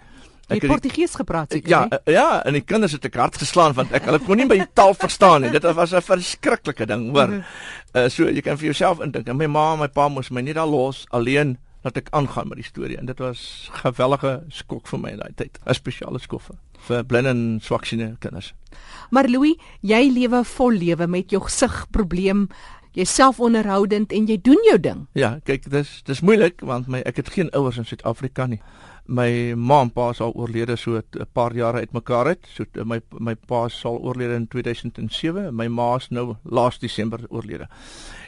Jy 0.48 0.60
het 0.60 0.68
Portugees 0.68 1.16
gepraat 1.16 1.52
seker, 1.52 1.70
Ja, 1.70 1.88
hè? 1.90 1.98
uh, 2.06 2.14
ja, 2.14 2.44
en 2.46 2.54
die 2.54 2.62
kinders 2.62 2.92
het 2.92 3.06
ek 3.06 3.16
hard 3.16 3.38
geslaan 3.38 3.74
want 3.74 3.92
ek 3.92 4.04
hulle 4.06 4.20
kon 4.20 4.38
nie 4.38 4.46
my 4.46 4.60
taal 4.74 4.94
verstaan 4.94 5.42
nie. 5.42 5.50
Dit 5.50 5.64
was 5.64 5.94
'n 5.94 6.02
verskriklike 6.02 6.86
ding, 6.86 7.10
hoor. 7.16 7.42
Uh, 7.96 8.10
so 8.10 8.30
jy 8.30 8.42
kan 8.42 8.58
vir 8.58 8.66
jouself 8.66 9.00
indink. 9.02 9.26
My 9.34 9.48
ma 9.48 9.74
en 9.74 9.80
my 9.80 9.88
pa 9.88 10.08
moes 10.08 10.30
my 10.30 10.42
net 10.42 10.56
daar 10.56 10.68
los 10.68 11.06
alleen 11.10 11.58
laat 11.86 11.98
ek 12.02 12.10
aangaan 12.18 12.50
met 12.50 12.58
die 12.58 12.66
storie 12.66 12.98
en 12.98 13.06
dit 13.06 13.20
was 13.22 13.70
gewellige 13.84 14.40
skok 14.50 14.88
vir 14.90 15.00
my 15.04 15.12
in 15.14 15.20
daai 15.22 15.34
tyd. 15.38 15.60
'n 15.66 15.74
Spesiale 15.78 16.20
skok 16.20 16.42
vir- 16.42 16.58
vir 16.88 17.04
blinde 17.06 17.30
en 17.30 17.60
swaksiene 17.62 18.16
kinders. 18.20 18.54
Maar 19.12 19.30
Louis, 19.30 19.56
jy 19.82 20.10
lewe 20.12 20.44
vol 20.44 20.72
lewe 20.72 21.08
met 21.08 21.30
jou 21.32 21.42
gesigprobleem. 21.42 22.48
Jy's 22.96 23.14
selfonderhoudend 23.16 24.12
en 24.12 24.26
jy 24.28 24.38
doen 24.42 24.62
jou 24.70 24.80
ding. 24.80 25.08
Ja, 25.14 25.40
kyk, 25.44 25.70
dis 25.70 26.02
dis 26.06 26.22
moeilik 26.22 26.62
want 26.62 26.88
my 26.88 27.02
ek 27.06 27.18
het 27.18 27.30
geen 27.30 27.50
ouers 27.52 27.78
in 27.78 27.86
Suid-Afrika 27.86 28.46
nie. 28.48 28.62
My 29.08 29.54
ma 29.56 29.82
en 29.82 29.92
pa 29.92 30.10
is 30.10 30.22
al 30.22 30.32
oorlede 30.34 30.76
so 30.78 30.96
'n 30.98 31.26
paar 31.34 31.54
jare 31.54 31.80
uitmekaar 31.80 32.26
uit. 32.28 32.48
So 32.56 32.64
my 32.86 33.02
my 33.20 33.36
pa 33.36 33.66
is 33.66 33.86
al 33.86 34.00
oorlede 34.00 34.34
in 34.36 34.48
2007 34.48 35.46
en 35.48 35.56
my 35.56 35.68
ma 35.68 35.96
is 35.98 36.10
nou 36.10 36.36
laas 36.44 36.80
Desember 36.80 37.20
oorlede. 37.30 37.68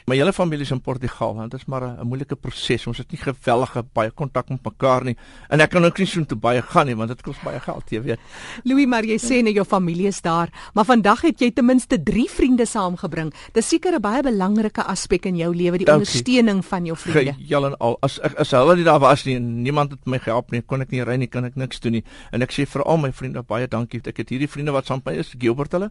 My 0.08 0.16
hele 0.16 0.32
familie 0.32 0.64
is 0.64 0.70
in 0.72 0.80
Portugal 0.80 1.34
want 1.36 1.50
dit 1.52 1.60
is 1.60 1.66
maar 1.68 1.82
'n 1.82 2.06
moeilike 2.06 2.36
proses. 2.36 2.86
Ons 2.86 2.98
het 2.98 3.10
nie 3.10 3.20
gewellige 3.20 3.84
baie 3.92 4.10
kontak 4.10 4.48
met 4.48 4.64
mekaar 4.64 5.04
nie. 5.04 5.16
En 5.48 5.60
ek 5.60 5.70
kan 5.70 5.84
ook 5.84 5.98
nie 5.98 6.06
so 6.06 6.24
toe 6.24 6.38
baie 6.38 6.62
gaan 6.62 6.86
nie 6.86 6.96
want 6.96 7.08
dit 7.08 7.22
kos 7.22 7.36
baie 7.44 7.60
geld, 7.60 7.90
jy 7.90 8.02
weet. 8.02 8.18
Louis, 8.64 8.86
maar 8.86 9.04
jy 9.04 9.18
sê 9.18 9.42
net 9.42 9.54
jou 9.54 9.64
familie 9.64 10.06
is 10.06 10.20
daar, 10.20 10.48
maar 10.74 10.84
vandag 10.84 11.20
het 11.20 11.40
jy 11.40 11.50
ten 11.50 11.64
minste 11.64 12.02
3 12.02 12.30
vriende 12.30 12.66
saamgebring. 12.66 13.34
Dis 13.52 13.68
seker 13.68 13.92
'n 13.94 14.00
baie 14.00 14.22
belangrike 14.22 14.82
aspek 14.82 15.26
in 15.26 15.36
jou 15.36 15.54
lewe, 15.54 15.76
die 15.76 15.84
Dankie. 15.84 15.92
ondersteuning 15.92 16.64
van 16.64 16.84
jou 16.84 16.96
vriende. 16.96 17.34
Gejal 17.34 17.66
en 17.66 17.76
al 17.76 17.98
as 18.00 18.18
ek 18.20 18.34
as 18.34 18.50
hulle 18.50 18.76
nie 18.76 18.84
daar 18.84 19.00
was 19.00 19.24
nie 19.24 19.36
en 19.36 19.62
niemand 19.62 19.90
het 19.90 20.06
my 20.06 20.18
gehelp 20.18 20.50
nie, 20.50 20.62
kon 20.62 20.80
ek 20.80 20.90
nie 20.90 21.04
ry 21.04 21.16
nie, 21.16 21.26
kan 21.28 21.44
ek 21.44 21.54
niks 21.56 21.80
doen 21.80 21.92
nie. 21.92 22.04
En 22.32 22.42
ek 22.42 22.52
sê 22.52 22.66
vir 22.66 22.82
al 22.82 22.96
my 22.96 23.12
vriende 23.12 23.42
baie 23.42 23.68
dankie. 23.68 24.00
Ek 24.06 24.16
het 24.16 24.28
hierdie 24.28 24.48
vriende 24.48 24.72
wat 24.72 24.86
saam 24.86 25.02
met 25.04 25.14
my 25.14 25.20
is, 25.20 25.34
Gilbert 25.38 25.72
hulle. 25.72 25.90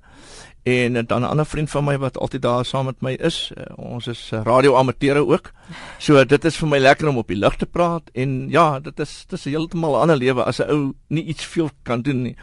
En 0.64 1.06
dan 1.06 1.22
'n 1.22 1.30
ander 1.30 1.46
vriend 1.46 1.70
van 1.70 1.84
my 1.84 1.98
wat 1.98 2.18
altyd 2.18 2.42
daar 2.42 2.66
saam 2.66 2.86
met 2.86 3.02
my 3.02 3.12
is. 3.12 3.52
Uh, 3.58 3.64
is 4.08 4.32
uh, 4.34 4.42
radioamateure 4.44 5.26
ook. 5.28 5.52
So 6.00 6.24
dit 6.24 6.46
is 6.46 6.58
vir 6.58 6.68
my 6.68 6.80
lekker 6.80 7.08
om 7.08 7.18
op 7.18 7.28
die 7.28 7.40
lug 7.40 7.56
te 7.56 7.66
praat 7.66 8.10
en 8.14 8.50
ja, 8.50 8.80
dit 8.80 9.00
is 9.00 9.26
dit 9.28 9.40
is 9.40 9.46
heeltemal 9.46 9.98
'n 9.98 10.02
ander 10.08 10.18
lewe 10.18 10.44
as 10.44 10.60
'n 10.60 10.70
ou 10.70 10.94
nie 11.08 11.24
iets 11.24 11.46
veel 11.46 11.70
kan 11.84 12.02
doen 12.02 12.22
nie 12.24 12.36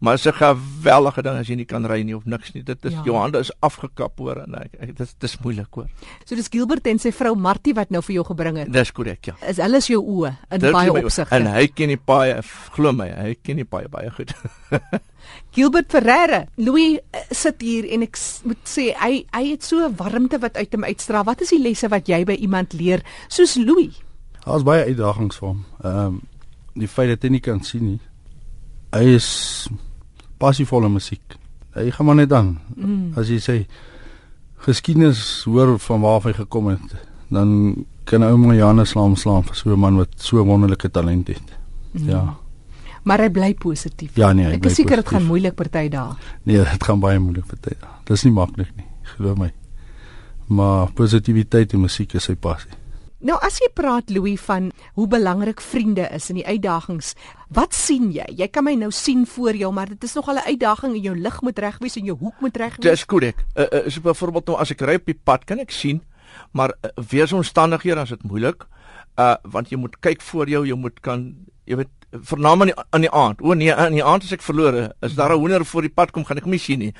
maar 0.00 0.14
is 0.14 0.26
'n 0.26 0.32
geweldige 0.32 1.22
ding 1.22 1.38
as 1.38 1.48
jy 1.48 1.56
nie 1.56 1.64
kan 1.64 1.86
ry 1.86 2.02
nie 2.02 2.16
of 2.16 2.24
niks 2.24 2.52
nie. 2.52 2.62
Dit 2.62 2.84
is 2.84 2.92
ja. 2.92 3.02
jou 3.04 3.16
hande 3.16 3.38
is 3.38 3.52
afgekap 3.60 4.18
hoor 4.18 4.36
en 4.36 4.54
ek, 4.54 4.74
ek 4.80 4.96
dit 4.96 5.00
is 5.00 5.14
dis 5.18 5.38
moeilik 5.38 5.74
hoor. 5.74 5.88
So 6.24 6.34
dis 6.34 6.48
Gilbert 6.48 6.86
en 6.86 6.98
sy 6.98 7.12
vrou 7.12 7.34
Martie 7.34 7.74
wat 7.74 7.90
nou 7.90 8.02
vir 8.02 8.14
jou 8.14 8.24
gebring 8.24 8.56
het. 8.56 8.72
Dis 8.72 8.92
korrek 8.92 9.24
ja. 9.24 9.34
Is 9.48 9.56
hulle 9.56 9.76
is 9.76 9.86
jou 9.86 10.02
oë 10.02 10.36
in 10.50 10.60
dit 10.60 10.72
baie 10.72 10.92
opsigte. 10.92 11.34
En 11.34 11.46
hy 11.46 11.66
ken 11.66 11.88
die 11.88 11.96
paai 11.96 12.42
glo 12.72 12.92
my, 12.92 13.08
hy 13.08 13.36
ken 13.42 13.56
die 13.56 13.64
paai 13.64 13.88
baie 13.88 14.10
goed. 14.10 14.34
Gilbert 15.56 15.90
Ferreira, 15.90 16.44
Louis 16.56 16.98
eh, 17.10 17.20
sit 17.30 17.60
hier 17.60 17.86
en 17.90 18.02
ek 18.02 18.18
moet 18.44 18.68
sê 18.68 18.92
hy 19.00 19.24
hy 19.32 19.44
het 19.50 19.64
so 19.64 19.86
'n 19.86 19.96
warmte 19.96 20.38
wat 20.38 20.56
uit 20.56 20.72
hom 20.72 20.84
uitstraal. 20.84 21.24
Wat 21.24 21.40
is 21.40 21.50
die 21.50 21.62
lesse 21.62 21.88
wat 21.88 22.08
jy 22.08 22.24
by 22.24 22.34
iemand 22.34 22.72
leer 22.72 23.02
soos 23.28 23.56
Louis? 23.56 24.02
Daar's 24.44 24.62
baie 24.62 24.84
uitdagings 24.84 25.36
vir 25.36 25.48
hom. 25.48 25.64
Ehm 25.82 26.06
um, 26.06 26.20
die 26.76 26.88
feit 26.88 27.08
dat 27.08 27.22
hy 27.22 27.28
nie 27.28 27.40
kan 27.40 27.62
sien 27.64 27.84
nie. 27.86 28.00
Hy 28.92 29.16
is 29.16 29.68
passievolle 30.38 30.88
musiek. 30.88 31.36
Hy 31.76 31.90
gaan 31.90 32.06
maar 32.06 32.18
net 32.18 32.32
aan. 32.32 32.56
Mm. 32.76 33.12
As 33.18 33.28
jy 33.28 33.40
sê 33.42 33.58
geskiedenis 34.66 35.44
hoor 35.44 35.76
van 35.78 36.00
waar 36.00 36.24
hy 36.24 36.32
gekom 36.36 36.72
het, 36.72 36.96
dan 37.28 37.84
kan 38.06 38.24
ou 38.24 38.36
my 38.38 38.56
Janus 38.56 38.94
slaam 38.94 39.16
slaam 39.18 39.44
vir 39.44 39.56
so 39.56 39.72
'n 39.74 39.80
man 39.80 39.96
wat 39.96 40.12
so 40.16 40.44
wonderlike 40.44 40.90
talent 40.90 41.28
het. 41.28 41.58
Mm. 41.92 42.08
Ja. 42.08 42.36
Maar 43.02 43.20
hy 43.20 43.28
bly 43.30 43.54
positief. 43.54 44.16
Ja 44.16 44.32
nee, 44.32 44.46
ek 44.46 44.64
is 44.64 44.74
seker 44.74 44.96
dit 44.96 45.08
gaan 45.08 45.26
moeilik 45.26 45.54
party 45.54 45.88
dae. 45.88 46.16
Nee, 46.42 46.58
dit 46.58 46.84
gaan 46.84 47.00
baie 47.00 47.18
moeilik 47.18 47.46
party 47.46 47.76
dae. 47.80 47.90
Dit 48.04 48.16
is 48.16 48.24
nie 48.24 48.32
maklik 48.32 48.72
nie, 48.76 48.86
glo 49.02 49.34
my. 49.34 49.52
Maar 50.46 50.90
positiwiteit 50.92 51.72
in 51.72 51.80
musiek 51.80 52.14
is 52.14 52.24
sy 52.24 52.34
passie. 52.34 52.70
Nou 53.24 53.38
as 53.40 53.56
jy 53.62 53.70
praat 53.72 54.10
Louis 54.12 54.40
van 54.44 54.68
hoe 54.98 55.06
belangrik 55.08 55.62
vriende 55.64 56.04
is 56.12 56.28
in 56.28 56.36
die 56.36 56.46
uitdagings, 56.46 57.14
wat 57.48 57.72
sien 57.72 58.10
jy? 58.12 58.26
Jy 58.36 58.48
kan 58.52 58.66
my 58.66 58.74
nou 58.76 58.90
sien 58.92 59.24
voor 59.26 59.56
jou, 59.56 59.70
maar 59.72 59.88
dit 59.88 60.04
is 60.04 60.12
nog 60.14 60.28
al 60.28 60.36
'n 60.36 60.48
uitdaging 60.52 60.94
en 60.94 61.00
jou 61.00 61.16
lig 61.16 61.40
moet 61.40 61.58
reg 61.58 61.78
wees 61.78 61.96
en 61.96 62.04
jou 62.04 62.16
hoek 62.18 62.40
moet 62.40 62.56
reg 62.56 62.76
wees. 62.76 62.90
Dis 62.90 63.06
korrek. 63.06 63.44
Uh, 63.54 63.64
uh, 63.72 63.88
so 63.88 64.00
byvoorbeeld 64.00 64.46
nou 64.46 64.58
as 64.58 64.70
ek 64.70 64.80
ry 64.80 64.94
op 64.94 65.06
die 65.06 65.20
pad, 65.24 65.44
kan 65.44 65.58
ek 65.58 65.70
sien, 65.70 66.02
maar 66.52 66.74
uh, 66.82 66.90
weeromstandighede 67.10 68.00
as 68.00 68.08
dit 68.08 68.22
moeilik, 68.22 68.66
uh 69.18 69.36
want 69.42 69.70
jy 69.70 69.78
moet 69.78 69.96
kyk 70.00 70.20
voor 70.20 70.48
jou, 70.48 70.66
jy 70.66 70.74
moet 70.74 71.00
kan 71.00 71.34
jy 71.64 71.76
weet 71.76 71.88
vernaam 72.12 72.60
aan 72.60 72.70
die 72.70 72.76
aan 72.90 73.00
die 73.00 73.10
aand. 73.10 73.42
O 73.42 73.54
nee, 73.54 73.74
aan 73.74 73.92
die 73.92 74.04
aand 74.04 74.24
as 74.24 74.32
ek 74.32 74.42
verlore, 74.42 74.94
is 75.02 75.14
daar 75.14 75.32
'n 75.32 75.38
hoender 75.38 75.64
voor 75.64 75.82
die 75.82 75.92
pad 75.92 76.10
kom, 76.10 76.24
gaan 76.24 76.36
ek 76.36 76.44
hom 76.44 76.52
nie 76.52 76.62
sien 76.62 76.78
nie. 76.78 76.92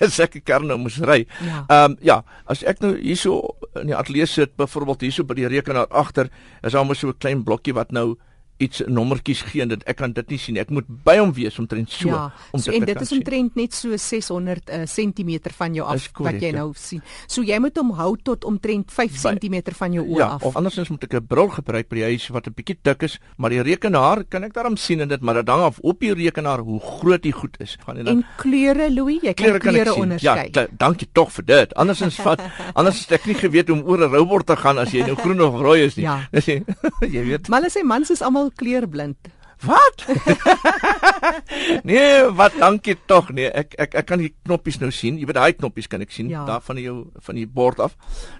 as 0.00 0.18
ek 0.18 0.36
'n 0.36 0.42
kar 0.42 0.62
nou 0.62 0.78
moes 0.78 0.98
ry. 0.98 1.26
Ja. 1.40 1.64
Ehm 1.68 1.68
ja. 1.68 1.84
Um, 1.84 1.96
ja, 2.00 2.24
as 2.46 2.62
ek 2.62 2.80
nou 2.80 2.96
hierso 2.98 3.56
in 3.74 3.86
die 3.86 3.96
ateljee 3.96 4.26
sit, 4.26 4.56
byvoorbeeld 4.56 5.00
hierso 5.00 5.24
by 5.24 5.34
die 5.34 5.48
rekenaar 5.48 5.88
agter, 5.88 6.30
is 6.62 6.72
daar 6.72 6.84
mos 6.84 6.98
so 6.98 7.08
'n 7.08 7.18
klein 7.18 7.44
blokkie 7.44 7.74
wat 7.74 7.92
nou 7.92 8.16
iets 8.62 8.82
nommertjies 8.86 9.42
gee 9.48 9.64
en 9.64 9.72
dit 9.72 9.82
ek 9.90 9.98
kan 9.98 10.12
dit 10.14 10.30
nie 10.30 10.38
sien 10.38 10.58
ek 10.60 10.70
moet 10.74 10.86
by 11.06 11.16
hom 11.18 11.32
wees 11.34 11.56
omtrent 11.58 11.90
so 11.90 12.08
ja, 12.08 12.20
om 12.54 12.62
so, 12.62 12.70
en 12.74 12.84
dit 12.86 13.00
is 13.02 13.12
omtrent 13.16 13.56
net 13.58 13.74
so 13.74 13.96
600 13.98 14.70
uh, 14.70 14.84
cm 14.86 15.50
van 15.56 15.74
jou 15.74 15.86
af 15.86 16.06
correct, 16.14 16.36
wat 16.38 16.44
jy 16.44 16.52
ja. 16.52 16.58
nou 16.60 16.68
sien. 16.78 17.02
So 17.26 17.42
jy 17.42 17.58
moet 17.62 17.76
hom 17.80 17.90
hou 17.98 18.12
tot 18.22 18.46
omtrent 18.46 18.92
5 18.94 19.18
cm 19.24 19.56
van 19.74 19.96
jou 19.98 20.04
oë 20.06 20.20
ja, 20.20 20.28
af. 20.36 20.46
of 20.46 20.58
andersins 20.60 20.92
moet 20.92 21.06
ek 21.08 21.18
'n 21.18 21.26
bril 21.26 21.50
gebruik 21.56 21.88
by 21.90 21.96
die 21.96 22.06
huis 22.14 22.28
wat 22.30 22.46
'n 22.46 22.54
bietjie 22.54 22.78
dik 22.82 23.02
is 23.02 23.18
maar 23.36 23.50
die 23.50 23.62
rekenaar 23.62 24.24
kan 24.24 24.44
ek 24.44 24.54
daarom 24.54 24.76
sien 24.76 25.00
en 25.00 25.08
dit 25.08 25.20
maar 25.20 25.34
dit 25.42 25.48
hang 25.48 25.62
af 25.62 25.78
op 25.82 26.00
die 26.00 26.14
rekenaar 26.14 26.62
hoe 26.62 26.80
groot 26.80 27.22
die 27.22 27.32
goed 27.32 27.58
is. 27.60 27.76
Gaan 27.84 27.96
jy 27.96 28.04
dan 28.04 28.22
en 28.22 28.26
kleure 28.38 28.90
Louis 28.90 29.20
jy 29.22 29.34
kan 29.34 29.44
kleure, 29.44 29.58
kleure 29.58 29.84
kan 29.90 30.02
onderskei. 30.02 30.50
ja 30.52 30.66
dankie 30.78 31.08
tog 31.12 31.32
vir 31.32 31.44
dit. 31.44 31.74
Andersins 31.74 32.16
vat 32.22 32.40
anders 32.78 33.02
het 33.02 33.18
ek 33.18 33.26
nie 33.26 33.34
geweet 33.34 33.68
hoe 33.68 33.78
om 33.80 33.86
oor 33.88 33.98
'n 33.98 34.14
robot 34.14 34.46
te 34.46 34.56
gaan 34.56 34.78
as 34.78 34.92
jy 34.92 35.02
nou 35.02 35.16
groen 35.16 35.40
of 35.40 35.58
rooi 35.60 35.84
is 35.84 35.96
nie. 35.96 36.04
Ja. 36.04 36.28
jy 37.16 37.24
weet. 37.24 37.48
Maar 37.48 37.64
hulle 37.64 37.72
sê 37.72 37.82
mans 37.82 38.10
is 38.10 38.22
almal 38.22 38.43
kleurblind. 38.50 39.32
Wat? 39.64 40.04
nee, 41.88 42.24
wat 42.36 42.52
dankie 42.58 42.96
tog 43.06 43.30
nee. 43.32 43.48
Ek 43.48 43.74
ek 43.80 43.94
ek 44.00 44.08
kan 44.08 44.20
die 44.20 44.32
knoppies 44.44 44.76
nou 44.82 44.90
sien. 44.94 45.16
Jy 45.20 45.28
weet 45.28 45.38
daai 45.38 45.56
knoppies 45.56 45.88
kan 45.90 46.04
ek 46.04 46.12
sien 46.14 46.28
ja. 46.32 46.44
daar 46.48 46.62
van 46.64 46.80
jou 46.82 46.96
van 47.24 47.38
die 47.38 47.46
bord 47.48 47.80
af. 47.84 47.94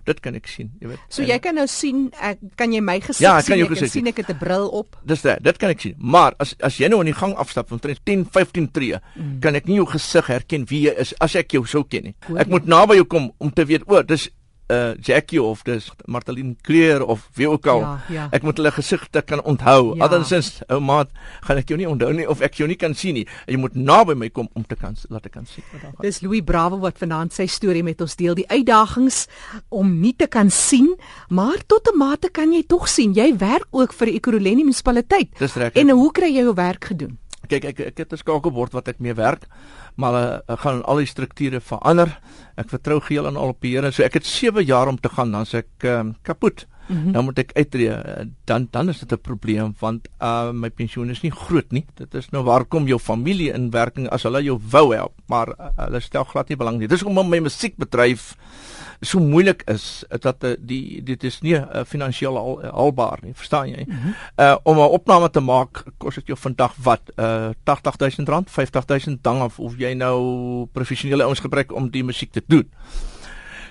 Dit 0.08 0.20
kan 0.24 0.36
ek 0.36 0.50
sien, 0.50 0.72
jy 0.82 0.92
weet. 0.92 1.02
So 1.12 1.24
jy 1.24 1.38
kan 1.42 1.56
nou 1.58 1.66
sien 1.70 2.08
ek 2.18 2.42
kan 2.60 2.74
jy 2.74 2.82
my 2.84 2.98
gesig 3.04 3.24
ja, 3.24 3.38
sien? 3.40 3.56
Ja, 3.56 3.68
ek 3.68 3.72
kan 3.78 3.92
sien 3.94 4.12
ek 4.12 4.22
het 4.24 4.34
'n 4.34 4.40
bril 4.42 4.68
op. 4.68 4.98
Dis 5.06 5.24
dit. 5.24 5.42
Dit 5.44 5.60
kan 5.62 5.72
ek 5.72 5.80
sien. 5.86 5.96
Maar 5.98 6.36
as 6.42 6.54
as 6.60 6.78
jy 6.80 6.90
nou 6.92 7.00
in 7.00 7.12
die 7.12 7.18
gang 7.20 7.34
afstap 7.40 7.72
van 7.72 7.80
10 7.80 8.28
15 8.28 8.70
tree, 8.70 9.00
mm. 9.14 9.40
kan 9.40 9.54
ek 9.54 9.70
nie 9.70 9.80
jou 9.80 9.88
gesig 9.88 10.26
herken 10.28 10.68
wie 10.68 10.88
jy 10.88 10.94
is 10.98 11.14
as 11.20 11.34
ek 11.34 11.56
jou 11.56 11.64
sou 11.66 11.84
ken 11.84 12.10
nie. 12.10 12.16
Ek 12.36 12.50
moet 12.50 12.66
naby 12.66 13.00
jou 13.00 13.08
kom 13.08 13.32
om 13.38 13.50
te 13.50 13.64
weet 13.64 13.88
o, 13.88 14.02
dis 14.02 14.28
uh 14.72 14.94
Jackie 15.00 15.42
of 15.42 15.62
dis 15.62 15.90
Martelien 16.04 16.56
Kreer 16.62 17.04
of 17.04 17.28
wie 17.34 17.48
ook 17.50 17.66
al. 17.66 17.80
Ja, 17.80 18.00
ja. 18.08 18.28
Ek 18.32 18.42
moet 18.42 18.56
hulle 18.56 18.70
gesigte 18.72 19.22
kan 19.22 19.42
onthou. 19.42 19.96
Ja. 19.96 20.04
Andersins, 20.06 20.62
ou 20.68 20.80
maat, 20.80 21.10
gaan 21.44 21.60
ek 21.60 21.68
jou 21.68 21.78
nie 21.78 21.88
onthou 21.88 22.12
nie 22.16 22.28
of 22.28 22.40
ek 22.40 22.56
jou 22.60 22.68
nie 22.68 22.78
kan 22.80 22.94
sien 22.94 23.14
nie. 23.14 23.26
Jy 23.46 23.58
moet 23.60 23.76
naby 23.76 24.16
my 24.18 24.30
kom 24.34 24.48
om 24.54 24.64
te 24.64 24.76
kan 24.76 24.96
laat 25.12 25.26
ek 25.26 25.36
kan 25.36 25.46
sien 25.46 25.64
wat 25.72 25.82
daar 25.82 25.92
gaan. 25.92 26.02
Dis 26.06 26.22
Louis 26.24 26.44
Bravo 26.44 26.78
wat 26.82 26.98
vanaand 26.98 27.34
sy 27.36 27.46
storie 27.50 27.84
met 27.84 28.00
ons 28.00 28.16
deel, 28.16 28.34
die 28.34 28.48
uitdagings 28.48 29.26
om 29.68 30.00
nie 30.00 30.14
te 30.16 30.26
kan 30.26 30.50
sien, 30.50 30.94
maar 31.28 31.60
tot 31.66 31.88
'n 31.92 31.98
mate 31.98 32.30
kan 32.30 32.52
jy 32.52 32.64
tog 32.66 32.88
sien. 32.88 33.12
Jy 33.12 33.36
werk 33.38 33.68
ook 33.70 33.92
vir 33.92 34.06
die 34.06 34.16
Ekurhuleni 34.16 34.64
munisipaliteit. 34.64 35.30
En 35.74 35.90
hoe 35.90 36.12
kry 36.12 36.32
jy 36.32 36.42
jou 36.42 36.54
werk 36.54 36.84
gedoen? 36.84 37.18
Kyk, 37.48 37.64
ek 37.64 37.80
ek 37.80 37.98
het 37.98 38.12
'n 38.12 38.16
skakelbord 38.16 38.72
wat 38.72 38.88
ek 38.88 39.00
mee 39.00 39.14
werk 39.14 39.48
maar 39.94 40.42
uh, 40.48 40.56
gaan 40.58 40.82
al 40.84 41.02
die 41.02 41.08
strukture 41.08 41.60
verander. 41.62 42.10
Ek 42.58 42.70
vertrou 42.70 43.00
geheel 43.02 43.28
aan 43.30 43.38
al 43.38 43.54
op 43.54 43.62
die 43.62 43.74
Here. 43.74 43.90
So 43.94 44.02
ek 44.06 44.18
het 44.20 44.26
7 44.26 44.64
jaar 44.66 44.90
om 44.90 44.98
te 45.00 45.10
gaan 45.10 45.34
dan 45.34 45.46
sê 45.46 45.62
ek 45.62 45.86
uh, 45.90 46.02
kapot. 46.26 46.66
Mm 46.86 46.96
-hmm. 46.96 47.12
Dan 47.12 47.24
moet 47.24 47.38
ek 47.38 47.52
uittreë. 47.56 47.94
Uh, 47.96 48.26
dan 48.44 48.68
dan 48.70 48.88
is 48.88 48.98
dit 48.98 49.12
'n 49.12 49.20
probleem 49.20 49.74
want 49.80 50.08
uh, 50.20 50.50
my 50.52 50.70
pensioen 50.70 51.10
is 51.10 51.22
nie 51.22 51.30
groot 51.30 51.72
nie. 51.72 51.86
Dit 51.94 52.14
is 52.14 52.30
nou 52.30 52.44
waar 52.44 52.64
kom 52.64 52.86
jou 52.86 52.98
familie 52.98 53.52
in 53.52 53.70
werking 53.70 54.08
as 54.08 54.22
hulle 54.22 54.42
jou 54.42 54.60
wou 54.70 54.94
help, 54.94 55.14
maar 55.26 55.48
uh, 55.48 55.68
hulle 55.76 56.00
stel 56.00 56.24
glad 56.24 56.48
nie 56.48 56.56
belang 56.56 56.78
nie. 56.78 56.88
Dis 56.88 57.02
om 57.02 57.28
my 57.28 57.38
musiekbedryf 57.38 58.36
so 59.00 59.20
moeilik 59.20 59.62
is 59.70 60.04
dat 60.20 60.44
uh, 60.44 60.54
die 60.58 61.02
dit 61.02 61.24
is 61.24 61.40
nie 61.40 61.54
uh, 61.54 61.84
finansiëel 61.86 62.38
al, 62.38 62.60
uh, 62.62 62.72
haalbaar 62.72 63.18
nie, 63.22 63.34
verstaan 63.34 63.68
jy? 63.68 63.84
Mm 63.86 63.94
-hmm. 63.94 64.14
Uh 64.36 64.56
om 64.62 64.76
'n 64.76 64.94
opname 64.98 65.30
te 65.30 65.40
maak 65.40 65.84
kos 65.98 66.14
dit 66.14 66.26
jou 66.26 66.38
vandag 66.38 66.74
wat 66.82 67.00
uh 67.16 67.50
80000 67.64 68.28
rand, 68.28 68.50
50000 68.50 69.22
dan 69.22 69.42
of 69.42 69.58
of 69.58 69.74
jy 69.78 69.92
nou 69.92 70.66
professionele 70.72 71.22
ouens 71.22 71.40
gebruik 71.40 71.72
om 71.72 71.90
die 71.90 72.04
musiek 72.04 72.32
te 72.32 72.42
doen. 72.46 72.68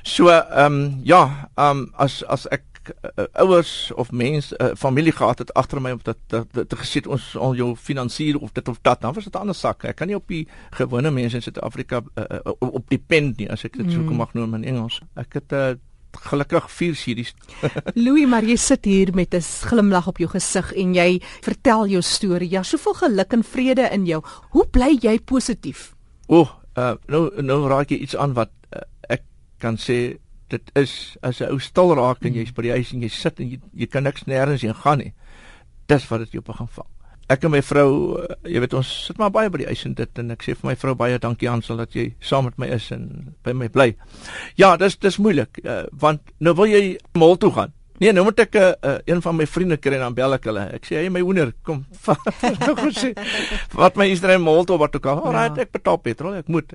So 0.01 0.27
ehm 0.27 0.73
um, 0.73 0.99
ja, 1.03 1.49
ehm 1.55 1.77
um, 1.77 1.91
as 1.95 2.23
as 2.25 2.47
ek 2.47 2.72
uh, 2.89 3.25
ouers 3.33 3.91
of 3.95 4.11
mense 4.11 4.55
uh, 4.57 4.71
familie 4.75 5.11
gehad 5.11 5.39
het 5.39 5.53
agter 5.53 5.81
my 5.81 5.91
om 5.91 5.99
dat 6.03 6.17
te 6.51 6.77
gesê 6.79 7.03
ons 7.07 7.35
al 7.37 7.55
jou 7.55 7.75
finansier 7.75 8.39
of 8.39 8.51
dit 8.51 8.67
of 8.67 8.79
dat 8.81 9.01
dan 9.01 9.13
was 9.13 9.23
dit 9.23 9.33
'n 9.33 9.39
ander 9.39 9.55
sak. 9.55 9.83
Ek 9.83 9.95
kan 9.95 10.07
nie 10.07 10.15
op 10.15 10.27
die 10.27 10.47
gewone 10.71 11.11
mense 11.11 11.35
in 11.35 11.41
Suid-Afrika 11.41 12.01
uh, 12.15 12.23
uh, 12.45 12.53
op 12.59 12.89
depend 12.89 13.37
nie 13.37 13.49
as 13.51 13.63
ek 13.63 13.77
dit 13.77 13.85
mm. 13.85 13.91
so 13.91 14.03
kan 14.03 14.15
mag 14.15 14.33
noem 14.33 14.53
in 14.53 14.63
Engels. 14.63 15.01
Ek 15.15 15.33
het 15.33 15.51
uh, 15.51 15.73
gelukkig 16.21 16.71
vier 16.71 16.95
series. 16.95 17.33
Louis, 18.05 18.27
maar 18.29 18.43
jy 18.43 18.55
sit 18.55 18.85
hier 18.85 19.13
met 19.13 19.33
'n 19.33 19.41
glimlag 19.41 20.07
op 20.07 20.17
jou 20.17 20.29
gesig 20.29 20.73
en 20.73 20.93
jy 20.93 21.21
vertel 21.41 21.87
jou 21.87 22.01
storie. 22.01 22.49
Ja, 22.49 22.63
soveel 22.63 22.93
geluk 22.93 23.33
en 23.33 23.43
vrede 23.43 23.89
in 23.91 24.05
jou. 24.05 24.23
Hoe 24.49 24.67
bly 24.67 24.97
jy 25.01 25.19
positief? 25.19 25.95
O, 26.27 26.39
oh, 26.39 26.49
uh, 26.77 26.93
nou 27.07 27.41
nou 27.41 27.67
raak 27.67 27.89
jy 27.89 27.97
iets 27.97 28.15
aan 28.15 28.33
wat 28.33 28.49
uh, 28.75 28.81
ek 29.09 29.21
kan 29.57 29.77
sê 29.77 30.17
dit 30.53 30.71
is 30.79 31.17
as 31.21 31.41
'n 31.41 31.51
ou 31.51 31.59
stil 31.59 31.93
raak 31.97 32.25
en 32.25 32.33
jy's 32.33 32.53
by 32.55 32.67
die 32.67 32.75
huis 32.77 32.93
en 32.93 33.01
jy 33.01 33.09
sit 33.09 33.39
en 33.39 33.49
jy, 33.49 33.59
jy 33.73 33.87
kan 33.87 34.03
niks 34.03 34.25
nêrens 34.25 34.61
heen 34.61 34.75
gaan 34.75 34.97
nie. 34.99 35.13
Dis 35.87 36.07
wat 36.09 36.19
dit 36.19 36.31
jou 36.37 36.43
begin 36.43 36.67
val. 36.67 36.87
Ek 37.29 37.43
en 37.43 37.51
my 37.51 37.61
vrou, 37.61 38.19
uh, 38.19 38.35
jy 38.43 38.59
weet 38.59 38.73
ons 38.73 38.89
sit 39.07 39.17
maar 39.17 39.31
baie 39.31 39.49
by 39.49 39.63
die 39.63 39.69
huis 39.71 39.85
en 39.85 39.93
dit 39.93 40.19
en 40.19 40.31
ek 40.31 40.43
sê 40.43 40.55
vir 40.55 40.69
my 40.69 40.75
vrou 40.75 40.95
baie 40.95 41.19
dankie 41.19 41.49
Hansel 41.49 41.77
dat 41.77 41.95
jy 41.95 42.13
saam 42.19 42.45
met 42.45 42.57
my 42.57 42.67
is 42.67 42.91
en 42.91 43.35
by 43.43 43.53
my 43.53 43.69
bly. 43.69 43.95
Ja, 44.59 44.75
dis 44.77 44.97
dis 44.97 45.17
moeilik 45.17 45.59
uh, 45.63 45.83
want 45.91 46.21
nou 46.39 46.53
wil 46.53 46.67
jy 46.67 46.97
mall 47.15 47.37
toe 47.37 47.51
gaan. 47.51 47.73
Nee, 48.03 48.11
nou 48.11 48.25
moet 48.27 48.39
ek 48.43 48.55
'n 48.55 48.59
uh, 48.59 48.71
uh, 48.83 48.97
een 49.05 49.21
van 49.21 49.35
my 49.35 49.45
vriende 49.47 49.77
kry 49.77 49.95
en 49.95 50.03
dan 50.03 50.13
bel 50.13 50.33
ek 50.35 50.43
hulle. 50.49 50.63
Ek 50.75 50.83
sê 50.83 50.99
hy 50.99 51.09
my 51.09 51.21
hoender, 51.23 51.53
kom. 51.63 51.85
Wat 53.81 53.95
my 53.95 54.09
Israel 54.11 54.43
mall 54.43 54.65
toe 54.67 54.77
wat 54.77 54.95
ook 54.95 55.05
al. 55.05 55.23
Alraai, 55.23 55.55
ja. 55.55 55.63
ek 55.63 55.71
betaal 55.71 55.97
petrol, 56.03 56.35
ek 56.35 56.51
moet. 56.51 56.73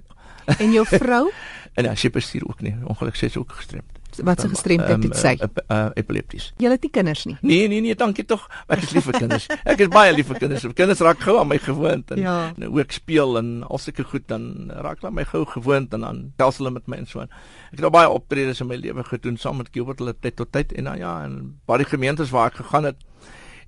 En 0.56 0.72
jou 0.72 0.86
vrou? 0.88 1.28
en 1.76 1.84
ja, 1.84 1.94
sy 1.94 2.08
bestuur 2.08 2.48
ook 2.48 2.64
nie. 2.64 2.72
Ongelukkig 2.88 3.20
sy 3.20 3.28
is 3.28 3.36
ook 3.36 3.52
gestremd. 3.60 3.97
Wat 4.16 4.40
se 4.40 4.48
gestremdheid 4.48 4.96
um, 4.96 5.02
het 5.02 5.16
sy? 5.16 5.34
Uh, 5.36 5.48
uh, 5.48 5.76
uh, 5.76 5.90
epilepties. 6.00 6.50
Jy 6.58 6.70
het 6.72 6.84
nie 6.86 6.90
kinders 6.90 7.24
nie. 7.28 7.36
Nee, 7.40 7.68
nee, 7.70 7.80
nee, 7.84 7.96
dankie 7.98 8.24
tog. 8.28 8.46
Ek 8.66 8.82
is 8.86 8.94
lief 8.96 9.06
vir 9.10 9.18
kinders. 9.20 9.48
Ek 9.72 9.82
is 9.84 9.90
baie 9.92 10.14
lief 10.16 10.30
vir 10.32 10.40
kinders. 10.42 10.66
Kinders 10.78 11.02
raak 11.04 11.20
gou 11.24 11.36
aan 11.40 11.50
my 11.50 11.58
gewoond 11.62 12.14
en 12.16 12.22
ja. 12.22 12.36
nou 12.58 12.70
ook 12.78 12.94
speel 12.96 13.38
en 13.40 13.52
al 13.68 13.82
sulke 13.82 14.06
goed 14.08 14.26
dan 14.30 14.72
raak 14.72 15.02
hulle 15.02 15.12
my 15.20 15.26
gou 15.28 15.44
gewoond 15.48 15.94
en 15.94 16.06
dan 16.06 16.22
tels 16.40 16.58
hulle 16.62 16.72
met 16.74 16.88
my 16.90 17.02
en 17.02 17.10
so 17.10 17.22
aan. 17.24 17.32
Ek 17.70 17.78
het 17.78 17.86
al 17.90 17.94
baie 17.94 18.10
optredes 18.10 18.64
in 18.64 18.70
my 18.72 18.80
lewe 18.80 19.04
gedoen 19.06 19.38
saam 19.38 19.60
met 19.62 19.70
Gilbert 19.74 20.02
hulle 20.02 20.16
tyd 20.16 20.38
tot 20.40 20.50
tyd 20.56 20.74
en 20.74 20.88
nou 20.90 20.96
ja, 20.98 21.14
en 21.28 21.38
baie 21.68 21.86
gemeentes 21.86 22.32
waar 22.34 22.52
ek 22.52 22.62
gegaan 22.62 22.90
het 22.90 23.04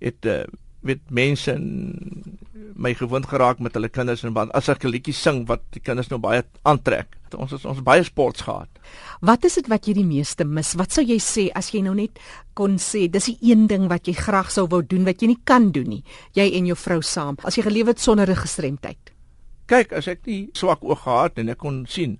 het 0.01 0.27
uh, 0.27 0.43
weet 0.87 1.03
mense 1.11 1.53
in 1.53 2.39
my 2.81 2.95
gewoond 2.97 3.27
geraak 3.29 3.61
met 3.61 3.75
hulle 3.77 3.91
kinders 3.93 4.23
en 4.25 4.37
as 4.57 4.69
ek 4.69 4.85
'n 4.85 4.91
liedjie 4.91 5.15
sing 5.15 5.47
wat 5.47 5.61
die 5.71 5.81
kinders 5.81 6.09
nou 6.09 6.19
baie 6.19 6.43
aantrek. 6.65 7.17
Ons 7.37 7.51
het 7.51 7.65
ons 7.65 7.83
baie 7.83 8.03
sports 8.03 8.41
gehad. 8.41 8.69
Wat 9.21 9.45
is 9.45 9.55
dit 9.55 9.69
wat 9.69 9.87
jy 9.87 9.95
die 9.95 10.05
meeste 10.05 10.45
mis? 10.45 10.75
Wat 10.75 10.93
sou 10.93 11.05
jy 11.05 11.19
sê 11.19 11.51
as 11.55 11.71
jy 11.71 11.83
nou 11.83 11.95
net 11.95 12.19
kon 12.55 12.79
sê 12.79 13.11
dis 13.11 13.25
die 13.25 13.39
een 13.43 13.67
ding 13.67 13.89
wat 13.89 14.07
jy 14.07 14.15
graag 14.15 14.51
sou 14.51 14.67
wou 14.67 14.83
doen 14.83 15.05
wat 15.05 15.21
jy 15.21 15.27
nie 15.27 15.43
kan 15.45 15.71
doen 15.71 15.89
nie. 15.89 16.05
Jy 16.33 16.57
en 16.57 16.67
jou 16.67 16.77
vrou 16.77 17.03
saam. 17.03 17.37
As 17.45 17.57
jy 17.57 17.63
geleef 17.63 17.87
het 17.87 18.01
sonder 18.01 18.31
'n 18.31 18.37
gestremdheid. 18.37 19.13
Kyk, 19.67 19.93
as 19.93 20.09
ek 20.09 20.27
nie 20.27 20.49
swak 20.53 20.83
oog 20.83 21.03
gehad 21.03 21.39
en 21.39 21.49
ek 21.49 21.59
kon 21.59 21.87
sien. 21.87 22.19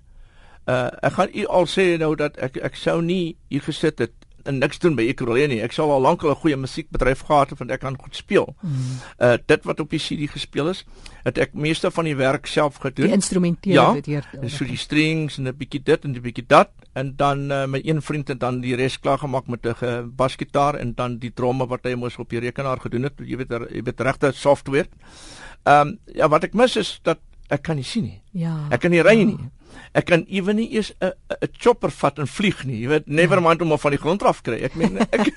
Uh 0.67 0.89
ek 1.01 1.13
gaan 1.13 1.29
u 1.33 1.45
al 1.45 1.65
sê 1.65 1.97
nou 1.97 2.15
dat 2.15 2.37
ek 2.37 2.57
ek 2.57 2.75
sou 2.75 3.01
nie 3.01 3.35
hier 3.49 3.61
gesit 3.61 3.99
het 3.99 4.13
en 4.13 4.20
niks 4.49 4.79
doen 4.79 4.95
by 4.95 5.03
Ekurhuleni 5.11 5.51
nie. 5.55 5.61
Ek 5.63 5.73
sal 5.75 5.91
al 5.91 6.01
lank 6.01 6.23
'n 6.23 6.35
goeie 6.35 6.57
musiekbedryf 6.57 7.25
gehad 7.27 7.49
het 7.49 7.59
want 7.59 7.71
ek 7.71 7.79
kan 7.79 7.97
goed 7.97 8.15
speel. 8.15 8.55
Mm. 8.61 8.71
Uh 9.19 9.37
dit 9.45 9.63
wat 9.63 9.79
op 9.79 9.89
die 9.89 9.99
CD 9.99 10.29
gespeel 10.29 10.69
is, 10.69 10.85
het 11.23 11.37
ek 11.37 11.53
meeste 11.53 11.91
van 11.91 12.05
die 12.05 12.15
werk 12.15 12.45
self 12.45 12.75
gedoen. 12.75 13.05
Die 13.05 13.13
instrumentele 13.13 13.73
ja, 13.73 13.93
dit 13.93 14.05
hier. 14.05 14.25
So 14.47 14.65
die 14.65 14.77
strings 14.77 15.37
en 15.37 15.47
'n 15.47 15.57
bietjie 15.57 15.83
dit 15.83 16.03
en 16.03 16.11
'n 16.11 16.21
bietjie 16.21 16.45
dat 16.47 16.69
en 16.93 17.15
dan 17.15 17.51
uh, 17.51 17.65
my 17.65 17.81
een 17.83 18.01
vriend 18.01 18.27
het 18.27 18.39
dan 18.39 18.61
die 18.61 18.75
res 18.75 18.99
klaar 18.99 19.17
gemaak 19.17 19.47
met 19.47 19.65
'n 19.65 20.13
basgitaar 20.15 20.75
en 20.75 20.93
dan 20.95 21.17
die 21.17 21.33
tromme 21.33 21.67
wat 21.67 21.83
hy 21.83 21.95
mos 21.95 22.17
op 22.17 22.29
die 22.29 22.39
rekenaar 22.39 22.79
gedoen 22.79 23.03
het. 23.03 23.13
Jy 23.17 23.37
weet 23.37 23.49
jy 23.49 23.83
weet 23.83 24.01
regte 24.01 24.31
software. 24.33 24.87
Ehm 25.63 25.87
um, 25.87 25.99
ja, 26.05 26.27
wat 26.27 26.43
ek 26.43 26.53
mis 26.53 26.75
is 26.75 26.99
dat 27.03 27.19
ek 27.49 27.61
kan 27.61 27.75
nie 27.75 27.83
sien 27.83 28.03
nie. 28.03 28.21
Ja. 28.31 28.67
Ek 28.69 28.79
kan 28.79 28.91
nie 28.91 29.01
ry 29.01 29.15
nie. 29.23 29.37
Ek 29.91 30.05
kan 30.07 30.23
ewen 30.29 30.55
nie 30.55 30.69
eers 30.71 30.91
'n 30.99 31.11
'n 31.11 31.49
chopper 31.59 31.91
vat 31.91 32.19
en 32.19 32.27
vlieg 32.27 32.63
nie. 32.65 32.81
Jy 32.81 32.87
weet, 32.87 33.07
never 33.07 33.41
ja. 33.41 33.47
mind 33.47 33.61
om 33.61 33.69
hom 33.69 33.79
van 33.79 33.91
die 33.91 33.99
grond 33.99 34.23
af 34.23 34.41
kry. 34.41 34.61
Ek 34.63 34.75
meen 34.75 34.97
ek, 34.97 35.31